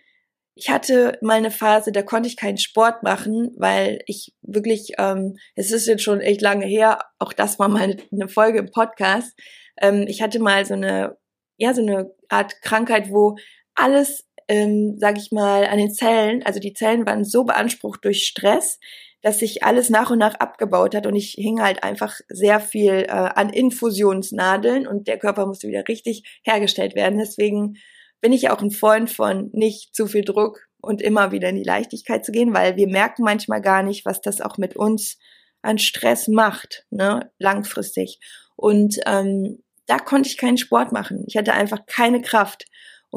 Ich 0.56 0.72
hatte 0.72 1.20
mal 1.22 1.36
eine 1.36 1.52
Phase, 1.52 1.92
da 1.92 2.02
konnte 2.02 2.28
ich 2.28 2.36
keinen 2.36 2.58
Sport 2.58 3.04
machen, 3.04 3.52
weil 3.58 4.00
ich 4.08 4.34
wirklich, 4.42 4.94
ähm, 4.98 5.38
es 5.54 5.72
ist 5.72 5.86
jetzt 5.86 6.02
schon 6.02 6.20
echt 6.20 6.42
lange 6.42 6.66
her, 6.66 6.98
auch 7.20 7.32
das 7.32 7.60
war 7.60 7.68
mal 7.68 7.96
eine 8.12 8.28
Folge 8.28 8.58
im 8.58 8.72
Podcast. 8.72 9.38
Ähm, 9.80 10.06
ich 10.08 10.24
hatte 10.24 10.40
mal 10.40 10.66
so 10.66 10.74
eine, 10.74 11.16
ja, 11.58 11.76
so 11.76 11.84
eine 11.84 12.12
Art 12.28 12.60
Krankheit, 12.64 13.12
wo 13.12 13.36
alles, 13.76 14.26
ähm, 14.48 14.96
sag 14.98 15.18
ich 15.18 15.32
mal, 15.32 15.66
an 15.66 15.78
den 15.78 15.92
Zellen, 15.92 16.44
also 16.44 16.60
die 16.60 16.74
Zellen 16.74 17.06
waren 17.06 17.24
so 17.26 17.44
beansprucht 17.44 18.04
durch 18.06 18.26
Stress, 18.26 18.80
dass 19.22 19.40
sich 19.40 19.64
alles 19.64 19.90
nach 19.90 20.12
und 20.12 20.20
nach 20.20 20.36
abgebaut 20.36 20.96
hat 20.96 21.08
und 21.08 21.16
ich 21.16 21.32
hing 21.38 21.62
halt 21.62 21.84
einfach 21.84 22.20
sehr 22.30 22.60
viel 22.60 23.06
äh, 23.08 23.12
an 23.12 23.50
Infusionsnadeln 23.50 24.88
und 24.88 25.08
der 25.08 25.18
Körper 25.18 25.46
musste 25.46 25.68
wieder 25.68 25.88
richtig 25.88 26.40
hergestellt 26.44 26.96
werden. 26.96 27.20
Deswegen 27.20 27.78
bin 28.22 28.32
ich 28.32 28.50
auch 28.50 28.62
ein 28.62 28.72
Freund 28.72 29.10
von 29.10 29.50
nicht 29.54 29.96
zu 29.96 30.08
viel 30.08 30.24
Druck 30.24 30.68
und 30.82 31.02
immer 31.02 31.32
wieder 31.32 31.50
in 31.50 31.56
die 31.56 31.64
Leichtigkeit 31.64 32.24
zu 32.24 32.32
gehen, 32.32 32.54
weil 32.54 32.76
wir 32.76 32.88
merken 32.88 33.24
manchmal 33.24 33.62
gar 33.62 33.84
nicht, 33.84 34.06
was 34.06 34.22
das 34.22 34.42
auch 34.42 34.58
mit 34.58 34.76
uns 34.76 35.18
an 35.62 35.78
Stress 35.78 36.28
macht, 36.28 36.86
ne, 36.90 37.32
langfristig. 37.40 38.20
Und 38.56 39.00
ähm, 39.06 39.64
da 39.88 39.98
konnte 39.98 40.30
ich 40.30 40.38
keinen 40.38 40.58
Sport 40.58 40.92
machen. 40.92 41.24
Ich 41.28 41.38
hatte 41.38 41.54
einfach 41.54 41.86
keine 41.86 42.22
Kraft. 42.22 42.66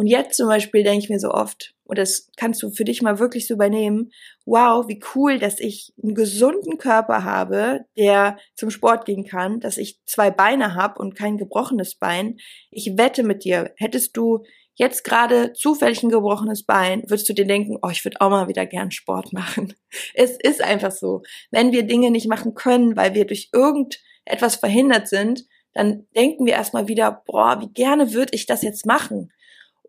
Und 0.01 0.07
jetzt 0.07 0.39
zum 0.39 0.49
Beispiel 0.49 0.83
denke 0.83 1.05
ich 1.05 1.11
mir 1.11 1.21
so 1.21 1.31
oft, 1.31 1.75
und 1.85 1.99
das 1.99 2.31
kannst 2.39 2.63
du 2.63 2.71
für 2.71 2.85
dich 2.85 3.03
mal 3.03 3.19
wirklich 3.19 3.47
so 3.47 3.53
übernehmen, 3.53 4.13
wow, 4.47 4.89
wie 4.89 4.99
cool, 5.15 5.39
dass 5.39 5.61
ich 5.61 5.93
einen 6.03 6.15
gesunden 6.15 6.79
Körper 6.79 7.23
habe, 7.23 7.81
der 7.99 8.39
zum 8.55 8.71
Sport 8.71 9.05
gehen 9.05 9.27
kann, 9.27 9.61
dass 9.61 9.77
ich 9.77 10.01
zwei 10.07 10.31
Beine 10.31 10.75
habe 10.75 10.99
und 10.99 11.15
kein 11.15 11.37
gebrochenes 11.37 11.97
Bein. 11.97 12.39
Ich 12.71 12.97
wette 12.97 13.23
mit 13.23 13.45
dir, 13.45 13.75
hättest 13.77 14.17
du 14.17 14.43
jetzt 14.75 15.05
gerade 15.05 15.53
zufällig 15.53 16.03
ein 16.03 16.09
gebrochenes 16.09 16.65
Bein, 16.65 17.03
würdest 17.03 17.29
du 17.29 17.35
dir 17.35 17.45
denken, 17.45 17.77
oh, 17.83 17.91
ich 17.91 18.03
würde 18.03 18.23
auch 18.23 18.31
mal 18.31 18.49
wieder 18.49 18.65
gern 18.65 18.93
Sport 18.93 19.33
machen. 19.35 19.75
Es 20.15 20.39
ist 20.43 20.63
einfach 20.63 20.93
so. 20.93 21.25
Wenn 21.51 21.73
wir 21.73 21.83
Dinge 21.83 22.11
nicht 22.11 22.27
machen 22.27 22.55
können, 22.55 22.97
weil 22.97 23.13
wir 23.13 23.27
durch 23.27 23.51
irgendetwas 23.53 24.57
verhindert 24.57 25.09
sind, 25.09 25.45
dann 25.75 26.07
denken 26.17 26.47
wir 26.47 26.55
erstmal 26.55 26.89
wieder, 26.89 27.23
boah, 27.27 27.61
wie 27.61 27.69
gerne 27.69 28.15
würde 28.15 28.35
ich 28.35 28.47
das 28.47 28.63
jetzt 28.63 28.87
machen. 28.87 29.31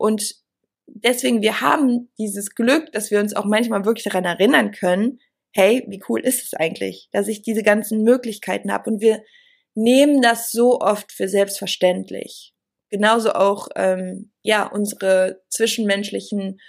Und 0.02 0.36
deswegen, 0.88 1.42
wir 1.42 1.62
haben 1.62 2.10
dieses 2.18 2.56
Glück, 2.56 2.92
dass 2.92 3.12
wir 3.12 3.20
uns 3.20 3.36
auch 3.36 3.46
manchmal 3.46 3.86
wirklich 3.86 4.04
daran 4.04 4.26
erinnern 4.26 4.72
können, 4.72 5.20
hey, 5.54 5.86
wie 5.88 6.02
cool 6.10 6.22
ist 6.22 6.44
es 6.44 6.54
eigentlich, 6.54 7.10
dass 7.12 7.28
ich 7.28 7.44
diese 7.44 7.62
ganzen 7.62 8.04
Möglichkeiten 8.04 8.72
habe. 8.72 8.90
Und 8.90 9.02
wir 9.02 9.22
nehmen 9.76 10.22
das 10.22 10.52
so 10.52 10.80
oft 10.80 11.12
für 11.12 11.28
selbstverständlich. 11.28 12.54
Genauso 12.90 13.34
auch, 13.34 13.68
ähm, 13.76 14.32
ja, 14.42 14.66
unsere 14.66 15.42
zwischenmenschlichen 15.50 16.60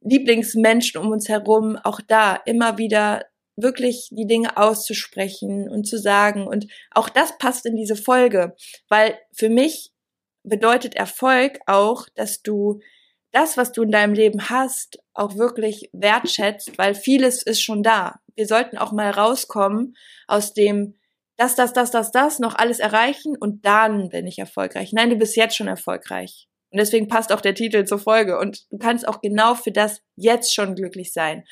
Lieblingsmenschen 0.00 1.00
um 1.00 1.12
uns 1.12 1.28
herum, 1.28 1.76
auch 1.76 2.00
da 2.00 2.34
immer 2.34 2.76
wieder 2.76 3.24
wirklich 3.56 4.08
die 4.10 4.26
Dinge 4.26 4.56
auszusprechen 4.56 5.68
und 5.68 5.84
zu 5.84 5.98
sagen. 5.98 6.46
Und 6.46 6.66
auch 6.90 7.08
das 7.08 7.38
passt 7.38 7.66
in 7.66 7.76
diese 7.76 7.96
Folge, 7.96 8.56
weil 8.88 9.16
für 9.32 9.48
mich 9.48 9.92
bedeutet 10.42 10.94
Erfolg 10.94 11.60
auch, 11.66 12.06
dass 12.14 12.42
du 12.42 12.80
das, 13.32 13.56
was 13.56 13.72
du 13.72 13.82
in 13.82 13.90
deinem 13.90 14.14
Leben 14.14 14.50
hast, 14.50 14.98
auch 15.14 15.36
wirklich 15.36 15.88
wertschätzt, 15.92 16.76
weil 16.76 16.94
vieles 16.94 17.42
ist 17.42 17.62
schon 17.62 17.82
da. 17.82 18.20
Wir 18.34 18.46
sollten 18.46 18.78
auch 18.78 18.92
mal 18.92 19.10
rauskommen 19.10 19.96
aus 20.26 20.52
dem 20.52 20.98
das, 21.38 21.54
das, 21.54 21.72
das, 21.72 21.90
das, 21.90 22.12
das, 22.12 22.38
noch 22.38 22.54
alles 22.54 22.78
erreichen 22.78 23.36
und 23.36 23.64
dann 23.64 24.10
bin 24.10 24.26
ich 24.26 24.38
erfolgreich. 24.38 24.92
Nein, 24.92 25.10
du 25.10 25.16
bist 25.16 25.34
jetzt 25.34 25.56
schon 25.56 25.66
erfolgreich. 25.66 26.46
Und 26.70 26.78
deswegen 26.78 27.08
passt 27.08 27.32
auch 27.32 27.40
der 27.40 27.54
Titel 27.54 27.84
zur 27.84 27.98
Folge. 27.98 28.38
Und 28.38 28.70
du 28.70 28.78
kannst 28.78 29.08
auch 29.08 29.20
genau 29.20 29.54
für 29.54 29.72
das 29.72 30.02
jetzt 30.16 30.54
schon 30.54 30.74
glücklich 30.74 31.12
sein. 31.12 31.44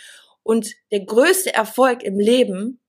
Und 0.43 0.73
der 0.93 1.05
größte 1.05 1.53
Erfolg 1.53 2.03
im 2.03 2.19
Leben 2.19 2.81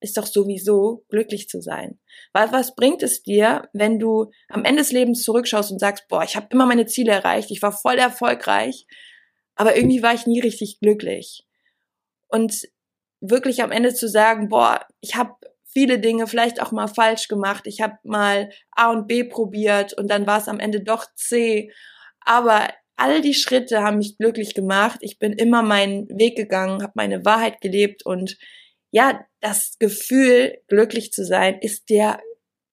ist 0.00 0.16
doch 0.16 0.26
sowieso 0.26 1.04
glücklich 1.08 1.48
zu 1.48 1.60
sein. 1.60 1.98
Weil 2.32 2.52
was 2.52 2.74
bringt 2.74 3.02
es 3.02 3.22
dir, 3.22 3.68
wenn 3.72 3.98
du 3.98 4.30
am 4.48 4.64
Ende 4.64 4.82
des 4.82 4.92
Lebens 4.92 5.22
zurückschaust 5.22 5.72
und 5.72 5.78
sagst, 5.78 6.06
boah, 6.08 6.22
ich 6.22 6.36
habe 6.36 6.48
immer 6.50 6.66
meine 6.66 6.86
Ziele 6.86 7.12
erreicht, 7.12 7.50
ich 7.50 7.62
war 7.62 7.72
voll 7.72 7.98
erfolgreich, 7.98 8.86
aber 9.54 9.76
irgendwie 9.76 10.02
war 10.02 10.14
ich 10.14 10.26
nie 10.26 10.40
richtig 10.40 10.80
glücklich. 10.80 11.46
Und 12.28 12.68
wirklich 13.20 13.62
am 13.62 13.72
Ende 13.72 13.94
zu 13.94 14.08
sagen, 14.08 14.48
boah, 14.48 14.86
ich 15.00 15.14
habe 15.14 15.34
viele 15.64 15.98
Dinge 15.98 16.26
vielleicht 16.26 16.60
auch 16.62 16.72
mal 16.72 16.88
falsch 16.88 17.28
gemacht, 17.28 17.66
ich 17.66 17.80
habe 17.80 17.96
mal 18.02 18.50
A 18.72 18.90
und 18.90 19.06
B 19.06 19.24
probiert 19.24 19.92
und 19.94 20.10
dann 20.10 20.26
war 20.26 20.38
es 20.38 20.48
am 20.48 20.60
Ende 20.60 20.82
doch 20.82 21.06
C, 21.14 21.72
aber 22.20 22.68
all 22.96 23.20
die 23.20 23.34
Schritte 23.34 23.82
haben 23.82 23.98
mich 23.98 24.16
glücklich 24.16 24.54
gemacht. 24.54 24.98
Ich 25.02 25.18
bin 25.18 25.32
immer 25.34 25.62
meinen 25.62 26.08
Weg 26.08 26.36
gegangen, 26.36 26.82
habe 26.82 26.92
meine 26.96 27.24
Wahrheit 27.24 27.60
gelebt 27.60 28.04
und 28.04 28.38
ja, 28.90 29.24
das 29.40 29.76
Gefühl, 29.78 30.58
glücklich 30.68 31.12
zu 31.12 31.24
sein, 31.24 31.58
ist 31.60 31.90
der 31.90 32.20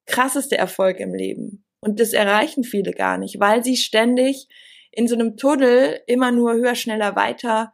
krasseste 0.06 0.56
Erfolg 0.56 1.00
im 1.00 1.14
Leben. 1.14 1.64
Und 1.80 2.00
das 2.00 2.12
erreichen 2.12 2.64
viele 2.64 2.92
gar 2.92 3.18
nicht, 3.18 3.40
weil 3.40 3.62
sie 3.62 3.76
ständig 3.76 4.48
in 4.90 5.08
so 5.08 5.14
einem 5.14 5.36
Tunnel 5.36 6.00
immer 6.06 6.30
nur 6.30 6.54
höher, 6.54 6.74
schneller, 6.74 7.16
weiter 7.16 7.72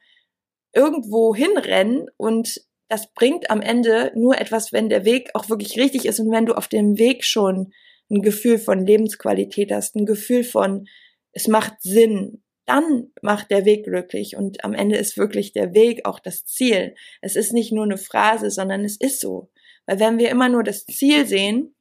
irgendwo 0.73 1.35
hinrennen 1.35 2.07
und 2.17 2.61
das 2.89 3.13
bringt 3.13 3.51
am 3.51 3.61
Ende 3.61 4.11
nur 4.17 4.41
etwas, 4.41 4.73
wenn 4.73 4.89
der 4.89 5.05
Weg 5.05 5.31
auch 5.35 5.49
wirklich 5.49 5.79
richtig 5.79 6.07
ist 6.07 6.19
und 6.19 6.33
wenn 6.33 6.47
du 6.47 6.55
auf 6.55 6.67
dem 6.67 6.99
Weg 6.99 7.25
schon 7.25 7.73
ein 8.11 8.23
Gefühl 8.23 8.59
von 8.59 8.85
Lebensqualität 8.85 9.71
hast, 9.71 9.95
ein 9.95 10.07
Gefühl 10.07 10.43
von, 10.43 10.89
es 11.33 11.47
macht 11.47 11.75
Sinn, 11.81 12.43
dann 12.71 13.11
macht 13.21 13.51
der 13.51 13.65
Weg 13.65 13.85
glücklich 13.85 14.37
und 14.37 14.63
am 14.65 14.75
Ende 14.75 14.97
ist 14.97 15.17
wirklich 15.17 15.53
der 15.53 15.75
Weg 15.75 16.07
auch 16.07 16.21
das 16.21 16.45
Ziel. 16.45 16.95
Es 17.21 17.35
ist 17.35 17.53
nicht 17.53 17.73
nur 17.73 17.83
eine 17.83 17.99
Phrase, 17.99 18.49
sondern 18.49 18.85
es 18.85 18.97
ist 18.97 19.21
so. 19.21 19.51
Weil 19.87 19.99
wenn 19.99 20.19
wir 20.19 20.31
immer 20.31 20.49
nur 20.49 20.63
das 20.63 20.87
Ziel 20.87 21.27
sehen 21.27 21.75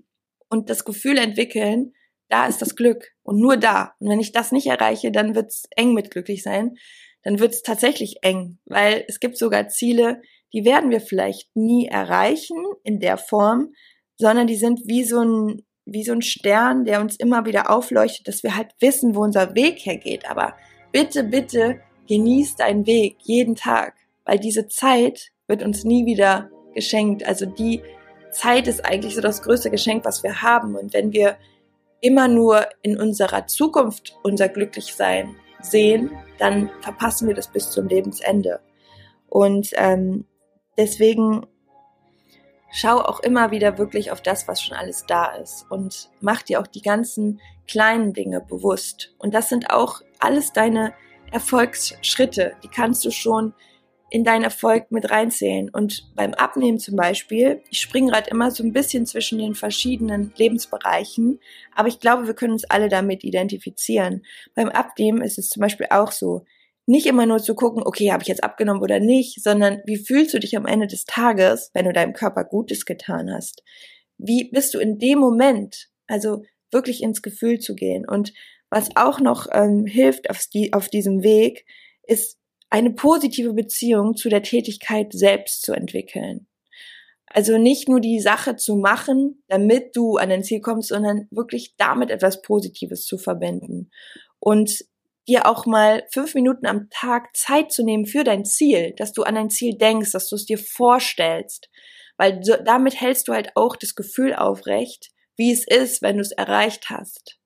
und 0.49 0.71
das 0.71 0.85
Gefühl 0.85 1.19
entwickeln, 1.19 1.93
da 2.27 2.47
ist 2.47 2.63
das 2.63 2.75
Glück 2.75 3.11
und 3.21 3.39
nur 3.39 3.55
da. 3.57 3.93
Und 3.99 4.09
wenn 4.09 4.19
ich 4.19 4.31
das 4.31 4.51
nicht 4.51 4.65
erreiche, 4.65 5.11
dann 5.11 5.35
wird's 5.35 5.67
eng 5.75 5.93
mit 5.93 6.09
glücklich 6.09 6.41
sein. 6.41 6.75
Dann 7.21 7.39
wird's 7.39 7.61
tatsächlich 7.61 8.23
eng, 8.23 8.57
weil 8.65 9.05
es 9.07 9.19
gibt 9.19 9.37
sogar 9.37 9.67
Ziele, 9.67 10.23
die 10.53 10.65
werden 10.65 10.89
wir 10.89 11.01
vielleicht 11.01 11.55
nie 11.55 11.85
erreichen 11.85 12.57
in 12.83 12.99
der 12.99 13.19
Form, 13.19 13.73
sondern 14.17 14.47
die 14.47 14.55
sind 14.55 14.79
wie 14.85 15.03
so 15.03 15.23
ein 15.23 15.65
wie 15.91 16.03
so 16.03 16.13
ein 16.13 16.21
Stern, 16.21 16.85
der 16.85 17.01
uns 17.01 17.15
immer 17.15 17.45
wieder 17.45 17.69
aufleuchtet, 17.69 18.27
dass 18.27 18.43
wir 18.43 18.55
halt 18.55 18.71
wissen, 18.79 19.15
wo 19.15 19.21
unser 19.21 19.55
Weg 19.55 19.85
hergeht. 19.85 20.29
Aber 20.29 20.55
bitte, 20.91 21.23
bitte 21.23 21.79
genieß 22.07 22.55
deinen 22.55 22.85
Weg 22.85 23.17
jeden 23.21 23.55
Tag, 23.55 23.95
weil 24.25 24.39
diese 24.39 24.67
Zeit 24.67 25.31
wird 25.47 25.63
uns 25.63 25.83
nie 25.83 26.05
wieder 26.05 26.49
geschenkt. 26.73 27.25
Also 27.25 27.45
die 27.45 27.81
Zeit 28.31 28.67
ist 28.67 28.85
eigentlich 28.85 29.15
so 29.15 29.21
das 29.21 29.41
größte 29.41 29.69
Geschenk, 29.69 30.05
was 30.05 30.23
wir 30.23 30.41
haben. 30.41 30.75
Und 30.75 30.93
wenn 30.93 31.13
wir 31.13 31.37
immer 32.01 32.27
nur 32.27 32.67
in 32.81 32.99
unserer 32.99 33.47
Zukunft 33.47 34.17
unser 34.23 34.49
Glücklichsein 34.49 35.35
sehen, 35.61 36.11
dann 36.37 36.69
verpassen 36.81 37.27
wir 37.27 37.35
das 37.35 37.47
bis 37.47 37.69
zum 37.69 37.87
Lebensende. 37.87 38.59
Und 39.27 39.71
ähm, 39.75 40.25
deswegen 40.77 41.45
schau 42.71 42.99
auch 42.99 43.19
immer 43.19 43.51
wieder 43.51 43.77
wirklich 43.77 44.11
auf 44.11 44.21
das, 44.21 44.47
was 44.47 44.61
schon 44.61 44.77
alles 44.77 45.05
da 45.05 45.35
ist 45.35 45.65
und 45.69 46.09
mach 46.21 46.41
dir 46.41 46.59
auch 46.59 46.67
die 46.67 46.81
ganzen 46.81 47.41
kleinen 47.67 48.13
Dinge 48.13 48.41
bewusst. 48.41 49.13
Und 49.17 49.33
das 49.33 49.49
sind 49.49 49.69
auch 49.71 50.01
alles 50.19 50.53
deine 50.53 50.93
Erfolgsschritte. 51.31 52.53
Die 52.63 52.67
kannst 52.67 53.05
du 53.05 53.11
schon 53.11 53.53
in 54.11 54.23
deinen 54.23 54.43
Erfolg 54.43 54.91
mit 54.91 55.11
reinzählen. 55.11 55.69
Und 55.69 56.11
beim 56.15 56.33
Abnehmen 56.33 56.79
zum 56.79 56.95
Beispiel, 56.95 57.61
ich 57.69 57.79
springe 57.79 58.11
gerade 58.11 58.29
immer 58.29 58.51
so 58.51 58.63
ein 58.63 58.73
bisschen 58.73 59.05
zwischen 59.05 59.37
den 59.37 59.55
verschiedenen 59.55 60.33
Lebensbereichen, 60.35 61.39
aber 61.75 61.87
ich 61.87 61.99
glaube, 61.99 62.27
wir 62.27 62.33
können 62.33 62.53
uns 62.53 62.65
alle 62.65 62.89
damit 62.89 63.23
identifizieren. 63.23 64.23
Beim 64.55 64.69
Abnehmen 64.69 65.21
ist 65.21 65.37
es 65.37 65.49
zum 65.49 65.61
Beispiel 65.61 65.87
auch 65.91 66.11
so, 66.11 66.45
nicht 66.89 67.05
immer 67.05 67.27
nur 67.27 67.37
zu 67.37 67.53
gucken, 67.53 67.83
okay, 67.85 68.11
habe 68.11 68.23
ich 68.23 68.27
jetzt 68.27 68.43
abgenommen 68.43 68.81
oder 68.81 68.99
nicht, 68.99 69.43
sondern 69.43 69.83
wie 69.85 69.97
fühlst 69.97 70.33
du 70.33 70.39
dich 70.39 70.57
am 70.57 70.65
Ende 70.65 70.87
des 70.87 71.05
Tages, 71.05 71.69
wenn 71.75 71.85
du 71.85 71.93
deinem 71.93 72.13
Körper 72.13 72.43
Gutes 72.43 72.83
getan 72.83 73.31
hast? 73.31 73.61
Wie 74.17 74.49
bist 74.49 74.73
du 74.73 74.79
in 74.79 74.97
dem 74.97 75.19
Moment, 75.19 75.89
also 76.07 76.41
wirklich 76.71 77.03
ins 77.03 77.21
Gefühl 77.21 77.59
zu 77.59 77.75
gehen? 77.75 78.09
Und 78.09 78.33
was 78.71 78.89
auch 78.95 79.19
noch 79.19 79.45
ähm, 79.51 79.85
hilft 79.85 80.31
auf, 80.31 80.43
die, 80.51 80.73
auf 80.73 80.89
diesem 80.89 81.21
Weg, 81.21 81.67
ist 82.07 82.39
eine 82.71 82.91
positive 82.91 83.53
Beziehung 83.53 84.15
zu 84.15 84.29
der 84.29 84.41
Tätigkeit 84.41 85.13
selbst 85.13 85.61
zu 85.61 85.73
entwickeln. 85.73 86.47
Also 87.27 87.59
nicht 87.59 87.87
nur 87.87 87.99
die 87.99 88.19
Sache 88.19 88.55
zu 88.55 88.75
machen, 88.75 89.43
damit 89.47 89.95
du 89.95 90.17
an 90.17 90.29
dein 90.29 90.43
Ziel 90.43 90.59
kommst, 90.59 90.89
sondern 90.89 91.27
wirklich 91.29 91.75
damit 91.77 92.09
etwas 92.09 92.41
Positives 92.41 93.05
zu 93.05 93.19
verbinden. 93.19 93.91
Und 94.39 94.85
dir 95.29 95.45
auch 95.45 95.65
mal 95.65 96.05
fünf 96.11 96.35
Minuten 96.35 96.65
am 96.65 96.89
Tag 96.89 97.35
Zeit 97.35 97.71
zu 97.71 97.83
nehmen 97.83 98.05
für 98.05 98.23
dein 98.23 98.43
Ziel, 98.43 98.93
dass 98.97 99.13
du 99.13 99.23
an 99.23 99.35
dein 99.35 99.49
Ziel 99.49 99.77
denkst, 99.77 100.11
dass 100.11 100.27
du 100.27 100.35
es 100.35 100.45
dir 100.45 100.57
vorstellst. 100.57 101.69
Weil 102.17 102.43
so, 102.43 102.55
damit 102.57 102.99
hältst 102.99 103.27
du 103.27 103.33
halt 103.33 103.51
auch 103.55 103.75
das 103.75 103.95
Gefühl 103.95 104.33
aufrecht, 104.33 105.11
wie 105.37 105.51
es 105.51 105.65
ist, 105.65 106.01
wenn 106.01 106.17
du 106.17 106.21
es 106.21 106.31
erreicht 106.31 106.89
hast. 106.89 107.37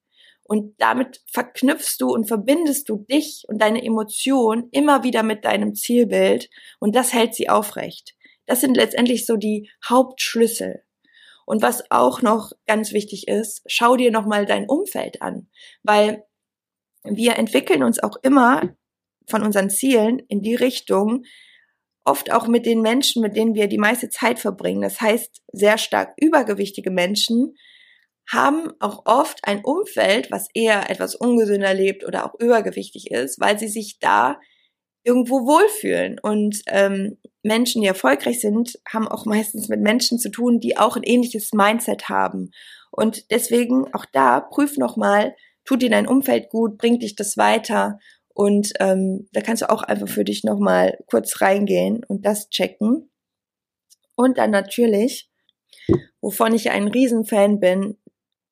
Und 0.43 0.75
damit 0.79 1.21
verknüpfst 1.31 1.97
du 1.99 2.11
und 2.11 2.27
verbindest 2.27 2.89
du 2.89 3.05
dich 3.09 3.43
und 3.47 3.61
deine 3.61 3.83
Emotionen 3.83 4.67
immer 4.71 5.03
wieder 5.03 5.23
mit 5.23 5.45
deinem 5.45 5.75
Zielbild 5.75 6.49
und 6.79 6.95
das 6.95 7.13
hält 7.13 7.35
sie 7.35 7.49
aufrecht. 7.49 8.15
Das 8.45 8.61
sind 8.61 8.75
letztendlich 8.75 9.25
so 9.25 9.37
die 9.37 9.69
Hauptschlüssel. 9.87 10.83
Und 11.45 11.61
was 11.61 11.89
auch 11.91 12.21
noch 12.21 12.51
ganz 12.67 12.93
wichtig 12.93 13.27
ist, 13.27 13.61
schau 13.67 13.95
dir 13.95 14.11
nochmal 14.11 14.45
dein 14.45 14.67
Umfeld 14.67 15.21
an, 15.21 15.49
weil 15.83 16.25
wir 17.03 17.37
entwickeln 17.37 17.83
uns 17.83 18.01
auch 18.01 18.17
immer 18.23 18.75
von 19.27 19.43
unseren 19.43 19.69
Zielen 19.69 20.19
in 20.27 20.41
die 20.41 20.55
Richtung, 20.55 21.23
oft 22.05 22.31
auch 22.31 22.47
mit 22.47 22.65
den 22.65 22.81
Menschen, 22.81 23.21
mit 23.21 23.35
denen 23.35 23.55
wir 23.55 23.67
die 23.67 23.77
meiste 23.77 24.09
Zeit 24.09 24.39
verbringen. 24.39 24.81
Das 24.81 24.99
heißt, 24.99 25.41
sehr 25.51 25.77
stark 25.77 26.13
übergewichtige 26.17 26.91
Menschen 26.91 27.55
haben 28.29 28.71
auch 28.79 29.05
oft 29.05 29.39
ein 29.43 29.63
Umfeld, 29.63 30.31
was 30.31 30.47
eher 30.53 30.89
etwas 30.89 31.15
ungesünder 31.15 31.73
lebt 31.73 32.05
oder 32.05 32.25
auch 32.25 32.39
übergewichtig 32.39 33.11
ist, 33.11 33.39
weil 33.39 33.59
sie 33.59 33.67
sich 33.67 33.99
da 33.99 34.39
irgendwo 35.03 35.45
wohlfühlen. 35.45 36.19
Und 36.19 36.61
ähm, 36.67 37.17
Menschen, 37.43 37.81
die 37.81 37.87
erfolgreich 37.87 38.39
sind, 38.39 38.79
haben 38.87 39.07
auch 39.07 39.25
meistens 39.25 39.67
mit 39.67 39.81
Menschen 39.81 40.19
zu 40.19 40.29
tun, 40.29 40.59
die 40.59 40.77
auch 40.77 40.95
ein 40.95 41.03
ähnliches 41.03 41.51
Mindset 41.53 42.07
haben. 42.07 42.51
Und 42.91 43.29
deswegen 43.31 43.93
auch 43.93 44.05
da 44.11 44.39
prüf 44.39 44.77
nochmal, 44.77 45.35
tut 45.65 45.81
dir 45.81 45.89
dein 45.89 46.07
Umfeld 46.07 46.49
gut, 46.49 46.77
bringt 46.77 47.03
dich 47.03 47.15
das 47.15 47.37
weiter. 47.37 47.99
Und 48.33 48.73
ähm, 48.79 49.27
da 49.31 49.41
kannst 49.41 49.61
du 49.61 49.69
auch 49.69 49.83
einfach 49.83 50.07
für 50.07 50.23
dich 50.23 50.43
nochmal 50.43 50.97
kurz 51.07 51.41
reingehen 51.41 52.03
und 52.07 52.25
das 52.25 52.49
checken. 52.49 53.11
Und 54.15 54.37
dann 54.37 54.51
natürlich, 54.51 55.29
wovon 56.21 56.53
ich 56.53 56.71
ein 56.71 56.87
Riesenfan 56.87 57.59
bin, 57.59 57.97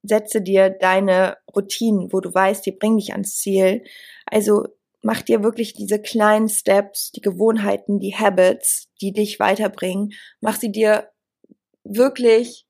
setze 0.03 0.41
dir 0.41 0.69
deine 0.69 1.37
Routinen, 1.55 2.11
wo 2.11 2.19
du 2.19 2.33
weißt, 2.33 2.65
die 2.65 2.71
bringen 2.71 2.97
dich 2.97 3.11
ans 3.11 3.37
Ziel. 3.37 3.83
Also 4.25 4.65
mach 5.01 5.21
dir 5.21 5.43
wirklich 5.43 5.73
diese 5.73 6.01
kleinen 6.01 6.49
Steps, 6.49 7.11
die 7.11 7.21
Gewohnheiten, 7.21 7.99
die 7.99 8.15
Habits, 8.15 8.89
die 9.01 9.13
dich 9.13 9.39
weiterbringen. 9.39 10.11
Mach 10.39 10.59
sie 10.59 10.71
dir 10.71 11.09
wirklich 11.83 12.67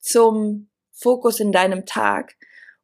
zum 0.00 0.70
Fokus 0.92 1.40
in 1.40 1.52
deinem 1.52 1.86
Tag. 1.86 2.34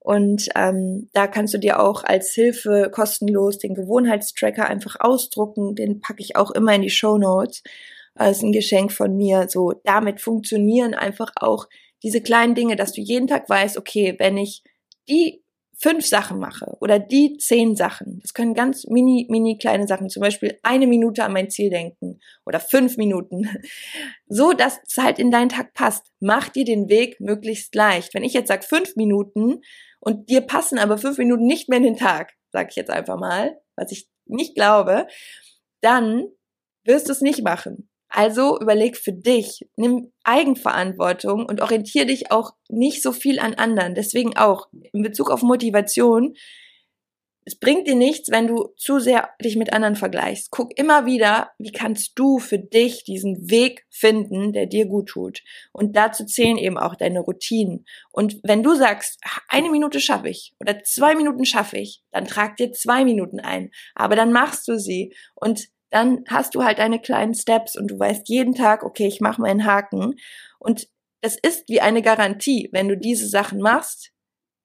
Und 0.06 0.50
ähm, 0.54 1.10
da 1.14 1.26
kannst 1.26 1.52
du 1.52 1.58
dir 1.58 1.80
auch 1.80 2.04
als 2.04 2.30
Hilfe 2.30 2.92
kostenlos 2.94 3.58
den 3.58 3.74
Gewohnheitstracker 3.74 4.64
einfach 4.64 4.94
ausdrucken. 5.00 5.74
Den 5.74 6.00
packe 6.00 6.22
ich 6.22 6.36
auch 6.36 6.52
immer 6.52 6.72
in 6.76 6.82
die 6.82 6.90
Show 6.90 7.18
Notes. 7.18 7.64
Das 8.14 8.36
ist 8.36 8.44
ein 8.44 8.52
Geschenk 8.52 8.92
von 8.92 9.16
mir. 9.16 9.48
So 9.48 9.72
damit 9.82 10.20
funktionieren 10.20 10.94
einfach 10.94 11.32
auch 11.34 11.66
diese 12.04 12.20
kleinen 12.20 12.54
Dinge, 12.54 12.76
dass 12.76 12.92
du 12.92 13.00
jeden 13.00 13.26
Tag 13.26 13.50
weißt, 13.50 13.76
okay, 13.78 14.14
wenn 14.20 14.36
ich 14.36 14.62
die 15.08 15.42
fünf 15.78 16.06
Sachen 16.06 16.38
mache 16.38 16.76
oder 16.80 16.98
die 16.98 17.36
zehn 17.36 17.76
Sachen, 17.76 18.20
das 18.20 18.32
können 18.32 18.54
ganz 18.54 18.86
mini, 18.86 19.26
mini 19.28 19.58
kleine 19.58 19.86
Sachen, 19.86 20.08
zum 20.08 20.22
Beispiel 20.22 20.58
eine 20.62 20.86
Minute 20.86 21.22
an 21.22 21.32
mein 21.32 21.50
Ziel 21.50 21.70
denken 21.70 22.18
oder 22.46 22.60
fünf 22.60 22.96
Minuten, 22.96 23.48
so 24.26 24.52
dass 24.52 24.78
es 24.86 24.96
halt 24.96 25.18
in 25.18 25.30
deinen 25.30 25.50
Tag 25.50 25.74
passt. 25.74 26.12
Mach 26.20 26.48
dir 26.48 26.64
den 26.64 26.88
Weg 26.88 27.20
möglichst 27.20 27.74
leicht. 27.74 28.14
Wenn 28.14 28.24
ich 28.24 28.32
jetzt 28.32 28.48
sage 28.48 28.66
fünf 28.66 28.96
Minuten 28.96 29.60
und 30.00 30.30
dir 30.30 30.40
passen 30.40 30.78
aber 30.78 30.98
fünf 30.98 31.18
Minuten 31.18 31.44
nicht 31.44 31.68
mehr 31.68 31.78
in 31.78 31.84
den 31.84 31.96
Tag, 31.96 32.32
sage 32.52 32.68
ich 32.70 32.76
jetzt 32.76 32.90
einfach 32.90 33.18
mal, 33.18 33.60
was 33.76 33.92
ich 33.92 34.08
nicht 34.24 34.54
glaube, 34.54 35.06
dann 35.82 36.24
wirst 36.84 37.08
du 37.08 37.12
es 37.12 37.20
nicht 37.20 37.42
machen. 37.42 37.88
Also 38.08 38.58
überleg 38.60 38.96
für 38.96 39.12
dich, 39.12 39.66
nimm 39.76 40.12
Eigenverantwortung 40.24 41.44
und 41.46 41.60
orientiere 41.60 42.06
dich 42.06 42.30
auch 42.30 42.52
nicht 42.68 43.02
so 43.02 43.12
viel 43.12 43.38
an 43.38 43.54
anderen. 43.54 43.94
Deswegen 43.94 44.36
auch 44.36 44.68
in 44.92 45.02
Bezug 45.02 45.30
auf 45.30 45.42
Motivation. 45.42 46.34
Es 47.48 47.58
bringt 47.58 47.86
dir 47.86 47.94
nichts, 47.94 48.30
wenn 48.30 48.48
du 48.48 48.70
zu 48.76 48.98
sehr 48.98 49.28
dich 49.40 49.54
mit 49.56 49.72
anderen 49.72 49.94
vergleichst. 49.94 50.50
Guck 50.50 50.76
immer 50.76 51.06
wieder, 51.06 51.50
wie 51.58 51.70
kannst 51.70 52.18
du 52.18 52.38
für 52.38 52.58
dich 52.58 53.04
diesen 53.04 53.50
Weg 53.50 53.86
finden, 53.88 54.52
der 54.52 54.66
dir 54.66 54.86
gut 54.86 55.10
tut. 55.10 55.42
Und 55.72 55.94
dazu 55.94 56.24
zählen 56.24 56.58
eben 56.58 56.76
auch 56.76 56.96
deine 56.96 57.20
Routinen. 57.20 57.86
Und 58.10 58.40
wenn 58.42 58.64
du 58.64 58.74
sagst, 58.74 59.20
eine 59.48 59.70
Minute 59.70 60.00
schaffe 60.00 60.28
ich 60.28 60.54
oder 60.58 60.82
zwei 60.82 61.14
Minuten 61.14 61.44
schaffe 61.44 61.78
ich, 61.78 62.02
dann 62.10 62.26
trag 62.26 62.56
dir 62.56 62.72
zwei 62.72 63.04
Minuten 63.04 63.38
ein. 63.38 63.70
Aber 63.94 64.16
dann 64.16 64.32
machst 64.32 64.66
du 64.66 64.76
sie. 64.76 65.14
Und 65.36 65.68
dann 65.96 66.24
hast 66.28 66.54
du 66.54 66.62
halt 66.62 66.78
deine 66.78 67.00
kleinen 67.00 67.32
Steps 67.32 67.74
und 67.74 67.90
du 67.90 67.98
weißt 67.98 68.28
jeden 68.28 68.54
Tag, 68.54 68.82
okay, 68.82 69.06
ich 69.06 69.22
mache 69.22 69.40
meinen 69.40 69.64
Haken. 69.64 70.16
Und 70.58 70.88
es 71.22 71.38
ist 71.38 71.70
wie 71.70 71.80
eine 71.80 72.02
Garantie, 72.02 72.68
wenn 72.72 72.88
du 72.88 72.98
diese 72.98 73.26
Sachen 73.26 73.60
machst, 73.60 74.12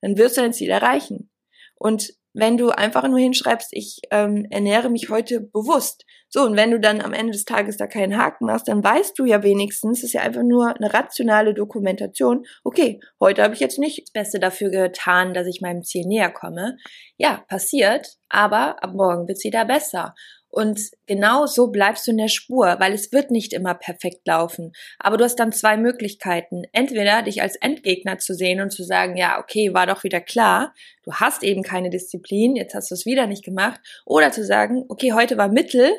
dann 0.01 0.17
wirst 0.17 0.35
du 0.35 0.41
dein 0.41 0.51
Ziel 0.51 0.69
erreichen. 0.69 1.31
Und 1.75 2.13
wenn 2.33 2.57
du 2.57 2.69
einfach 2.69 3.07
nur 3.07 3.19
hinschreibst, 3.19 3.69
ich 3.71 3.99
ähm, 4.11 4.45
ernähre 4.49 4.89
mich 4.89 5.09
heute 5.09 5.39
bewusst. 5.41 6.05
So, 6.29 6.43
und 6.43 6.55
wenn 6.55 6.71
du 6.71 6.79
dann 6.79 7.01
am 7.01 7.13
Ende 7.13 7.31
des 7.31 7.45
Tages 7.45 7.77
da 7.77 7.87
keinen 7.87 8.17
Haken 8.17 8.45
machst, 8.45 8.67
dann 8.67 8.83
weißt 8.83 9.17
du 9.17 9.25
ja 9.25 9.43
wenigstens, 9.43 9.99
es 9.99 10.05
ist 10.05 10.13
ja 10.13 10.21
einfach 10.21 10.43
nur 10.43 10.75
eine 10.75 10.93
rationale 10.93 11.53
Dokumentation, 11.53 12.45
okay, 12.63 12.99
heute 13.19 13.43
habe 13.43 13.53
ich 13.53 13.59
jetzt 13.59 13.79
nicht 13.79 14.03
das 14.03 14.11
Beste 14.11 14.39
dafür 14.39 14.69
getan, 14.69 15.33
dass 15.33 15.47
ich 15.47 15.61
meinem 15.61 15.83
Ziel 15.83 16.05
näher 16.07 16.31
komme. 16.31 16.77
Ja, 17.17 17.43
passiert, 17.47 18.15
aber 18.29 18.81
ab 18.83 18.93
morgen 18.93 19.27
wird 19.27 19.37
es 19.37 19.43
wieder 19.43 19.65
besser. 19.65 20.13
Und 20.51 20.91
genau 21.07 21.45
so 21.45 21.67
bleibst 21.67 22.05
du 22.05 22.11
in 22.11 22.17
der 22.17 22.27
Spur, 22.27 22.75
weil 22.79 22.93
es 22.93 23.13
wird 23.13 23.31
nicht 23.31 23.53
immer 23.53 23.73
perfekt 23.73 24.27
laufen. 24.27 24.73
Aber 24.99 25.15
du 25.15 25.23
hast 25.23 25.37
dann 25.37 25.53
zwei 25.53 25.77
Möglichkeiten. 25.77 26.63
Entweder 26.73 27.21
dich 27.21 27.41
als 27.41 27.55
Endgegner 27.55 28.19
zu 28.19 28.35
sehen 28.35 28.59
und 28.59 28.71
zu 28.71 28.83
sagen, 28.83 29.15
ja, 29.15 29.39
okay, 29.39 29.73
war 29.73 29.87
doch 29.87 30.03
wieder 30.03 30.19
klar, 30.19 30.73
du 31.03 31.13
hast 31.13 31.43
eben 31.43 31.63
keine 31.63 31.89
Disziplin, 31.89 32.57
jetzt 32.57 32.75
hast 32.75 32.91
du 32.91 32.95
es 32.95 33.05
wieder 33.05 33.27
nicht 33.27 33.45
gemacht. 33.45 33.79
Oder 34.05 34.31
zu 34.31 34.43
sagen, 34.43 34.83
okay, 34.89 35.13
heute 35.13 35.37
war 35.37 35.47
Mittel 35.47 35.89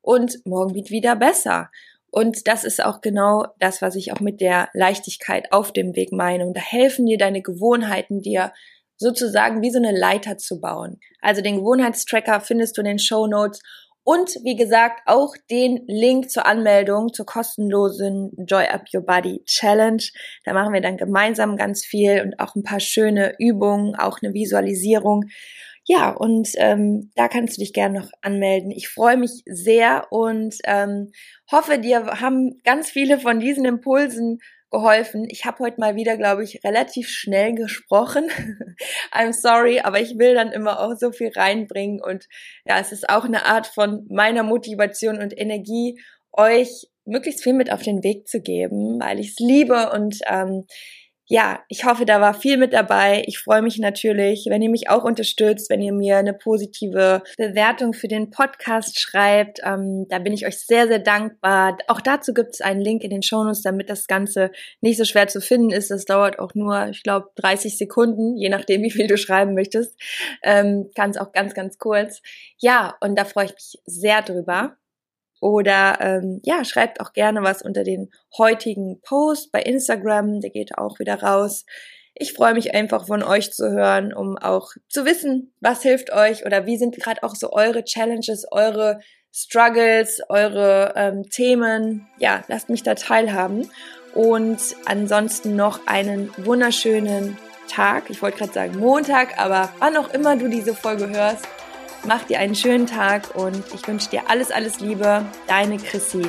und 0.00 0.44
morgen 0.46 0.74
wird 0.74 0.90
wieder 0.90 1.14
besser. 1.14 1.70
Und 2.10 2.48
das 2.48 2.64
ist 2.64 2.82
auch 2.82 3.02
genau 3.02 3.44
das, 3.58 3.82
was 3.82 3.94
ich 3.94 4.12
auch 4.12 4.20
mit 4.20 4.40
der 4.40 4.70
Leichtigkeit 4.72 5.52
auf 5.52 5.72
dem 5.74 5.94
Weg 5.94 6.12
meine. 6.12 6.46
Und 6.46 6.56
da 6.56 6.62
helfen 6.62 7.04
dir 7.04 7.18
deine 7.18 7.42
Gewohnheiten 7.42 8.22
dir 8.22 8.52
sozusagen 8.96 9.62
wie 9.62 9.70
so 9.70 9.78
eine 9.78 9.96
Leiter 9.96 10.38
zu 10.38 10.60
bauen. 10.60 10.98
Also 11.20 11.42
den 11.42 11.56
Gewohnheitstracker 11.56 12.40
findest 12.40 12.76
du 12.76 12.80
in 12.80 12.86
den 12.86 12.98
Show 12.98 13.26
Notes 13.26 13.60
und 14.08 14.38
wie 14.42 14.56
gesagt 14.56 15.02
auch 15.04 15.34
den 15.50 15.84
Link 15.86 16.30
zur 16.30 16.46
Anmeldung 16.46 17.12
zur 17.12 17.26
kostenlosen 17.26 18.32
Joy 18.48 18.64
Up 18.64 18.84
Your 18.94 19.02
Body 19.02 19.42
Challenge. 19.44 20.02
Da 20.46 20.54
machen 20.54 20.72
wir 20.72 20.80
dann 20.80 20.96
gemeinsam 20.96 21.58
ganz 21.58 21.84
viel 21.84 22.22
und 22.22 22.40
auch 22.40 22.54
ein 22.54 22.62
paar 22.62 22.80
schöne 22.80 23.34
Übungen, 23.38 23.96
auch 23.96 24.20
eine 24.22 24.32
Visualisierung. 24.32 25.24
Ja, 25.84 26.08
und 26.12 26.48
ähm, 26.54 27.10
da 27.16 27.28
kannst 27.28 27.58
du 27.58 27.60
dich 27.60 27.74
gerne 27.74 28.00
noch 28.00 28.08
anmelden. 28.22 28.70
Ich 28.70 28.88
freue 28.88 29.18
mich 29.18 29.42
sehr 29.44 30.06
und 30.10 30.56
ähm, 30.64 31.12
hoffe, 31.52 31.78
dir 31.78 32.06
haben 32.18 32.62
ganz 32.64 32.88
viele 32.88 33.20
von 33.20 33.40
diesen 33.40 33.66
Impulsen 33.66 34.38
geholfen. 34.70 35.26
Ich 35.30 35.44
habe 35.44 35.58
heute 35.60 35.80
mal 35.80 35.96
wieder, 35.96 36.16
glaube 36.16 36.44
ich, 36.44 36.62
relativ 36.64 37.08
schnell 37.08 37.54
gesprochen. 37.54 38.28
I'm 39.12 39.32
sorry, 39.32 39.80
aber 39.80 40.00
ich 40.00 40.18
will 40.18 40.34
dann 40.34 40.52
immer 40.52 40.80
auch 40.80 40.94
so 40.98 41.12
viel 41.12 41.30
reinbringen 41.34 42.00
und 42.02 42.26
ja, 42.64 42.78
es 42.78 42.92
ist 42.92 43.08
auch 43.08 43.24
eine 43.24 43.46
Art 43.46 43.66
von 43.66 44.06
meiner 44.10 44.42
Motivation 44.42 45.18
und 45.18 45.38
Energie, 45.38 46.00
euch 46.32 46.88
möglichst 47.04 47.42
viel 47.42 47.54
mit 47.54 47.72
auf 47.72 47.82
den 47.82 48.04
Weg 48.04 48.28
zu 48.28 48.40
geben, 48.40 49.00
weil 49.00 49.18
ich 49.18 49.30
es 49.30 49.38
liebe 49.38 49.90
und 49.90 50.18
ähm, 50.26 50.66
ja, 51.30 51.60
ich 51.68 51.84
hoffe, 51.84 52.06
da 52.06 52.22
war 52.22 52.32
viel 52.32 52.56
mit 52.56 52.72
dabei. 52.72 53.22
Ich 53.26 53.38
freue 53.38 53.60
mich 53.60 53.78
natürlich, 53.78 54.46
wenn 54.48 54.62
ihr 54.62 54.70
mich 54.70 54.88
auch 54.88 55.04
unterstützt, 55.04 55.68
wenn 55.68 55.82
ihr 55.82 55.92
mir 55.92 56.16
eine 56.16 56.32
positive 56.32 57.22
Bewertung 57.36 57.92
für 57.92 58.08
den 58.08 58.30
Podcast 58.30 58.98
schreibt. 58.98 59.60
Ähm, 59.62 60.06
da 60.08 60.20
bin 60.20 60.32
ich 60.32 60.46
euch 60.46 60.58
sehr, 60.58 60.88
sehr 60.88 61.00
dankbar. 61.00 61.76
Auch 61.86 62.00
dazu 62.00 62.32
gibt 62.32 62.54
es 62.54 62.60
einen 62.62 62.80
Link 62.80 63.04
in 63.04 63.10
den 63.10 63.22
Shownotes, 63.22 63.60
damit 63.60 63.90
das 63.90 64.06
Ganze 64.06 64.50
nicht 64.80 64.96
so 64.96 65.04
schwer 65.04 65.28
zu 65.28 65.42
finden 65.42 65.70
ist. 65.70 65.90
Das 65.90 66.06
dauert 66.06 66.38
auch 66.38 66.54
nur, 66.54 66.88
ich 66.88 67.02
glaube, 67.02 67.28
30 67.36 67.76
Sekunden, 67.76 68.38
je 68.38 68.48
nachdem, 68.48 68.82
wie 68.82 68.90
viel 68.90 69.06
du 69.06 69.18
schreiben 69.18 69.52
möchtest. 69.52 70.00
Ähm, 70.42 70.90
ganz 70.94 71.18
auch 71.18 71.32
ganz, 71.32 71.52
ganz 71.52 71.76
kurz. 71.76 72.22
Ja, 72.56 72.96
und 73.02 73.18
da 73.18 73.26
freue 73.26 73.44
ich 73.44 73.52
mich 73.52 73.78
sehr 73.84 74.22
drüber. 74.22 74.77
Oder 75.40 75.98
ähm, 76.00 76.40
ja, 76.44 76.64
schreibt 76.64 77.00
auch 77.00 77.12
gerne 77.12 77.42
was 77.42 77.62
unter 77.62 77.84
den 77.84 78.10
heutigen 78.36 79.00
Post 79.02 79.52
bei 79.52 79.62
Instagram, 79.62 80.40
der 80.40 80.50
geht 80.50 80.76
auch 80.76 80.98
wieder 80.98 81.22
raus. 81.22 81.64
Ich 82.14 82.32
freue 82.32 82.54
mich 82.54 82.74
einfach 82.74 83.06
von 83.06 83.22
euch 83.22 83.52
zu 83.52 83.70
hören, 83.70 84.12
um 84.12 84.36
auch 84.36 84.72
zu 84.88 85.04
wissen, 85.04 85.52
was 85.60 85.82
hilft 85.82 86.12
euch 86.12 86.44
oder 86.44 86.66
wie 86.66 86.76
sind 86.76 86.96
gerade 86.96 87.22
auch 87.22 87.36
so 87.36 87.52
eure 87.52 87.84
Challenges, 87.84 88.44
eure 88.50 88.98
Struggles, 89.32 90.20
eure 90.28 90.94
ähm, 90.96 91.22
Themen. 91.30 92.08
Ja, 92.18 92.42
lasst 92.48 92.70
mich 92.70 92.82
da 92.82 92.94
teilhaben. 92.94 93.70
Und 94.14 94.58
ansonsten 94.86 95.54
noch 95.54 95.86
einen 95.86 96.32
wunderschönen 96.38 97.38
Tag. 97.68 98.10
Ich 98.10 98.20
wollte 98.20 98.38
gerade 98.38 98.52
sagen 98.52 98.78
Montag, 98.78 99.38
aber 99.38 99.68
wann 99.78 99.96
auch 99.96 100.12
immer 100.12 100.36
du 100.36 100.48
diese 100.48 100.74
Folge 100.74 101.08
hörst, 101.08 101.46
Mach 102.06 102.22
dir 102.24 102.38
einen 102.38 102.54
schönen 102.54 102.86
Tag 102.86 103.34
und 103.34 103.64
ich 103.74 103.86
wünsche 103.86 104.08
dir 104.10 104.22
alles, 104.28 104.50
alles 104.50 104.80
Liebe. 104.80 105.26
Deine 105.46 105.78
Chrissy. 105.78 106.22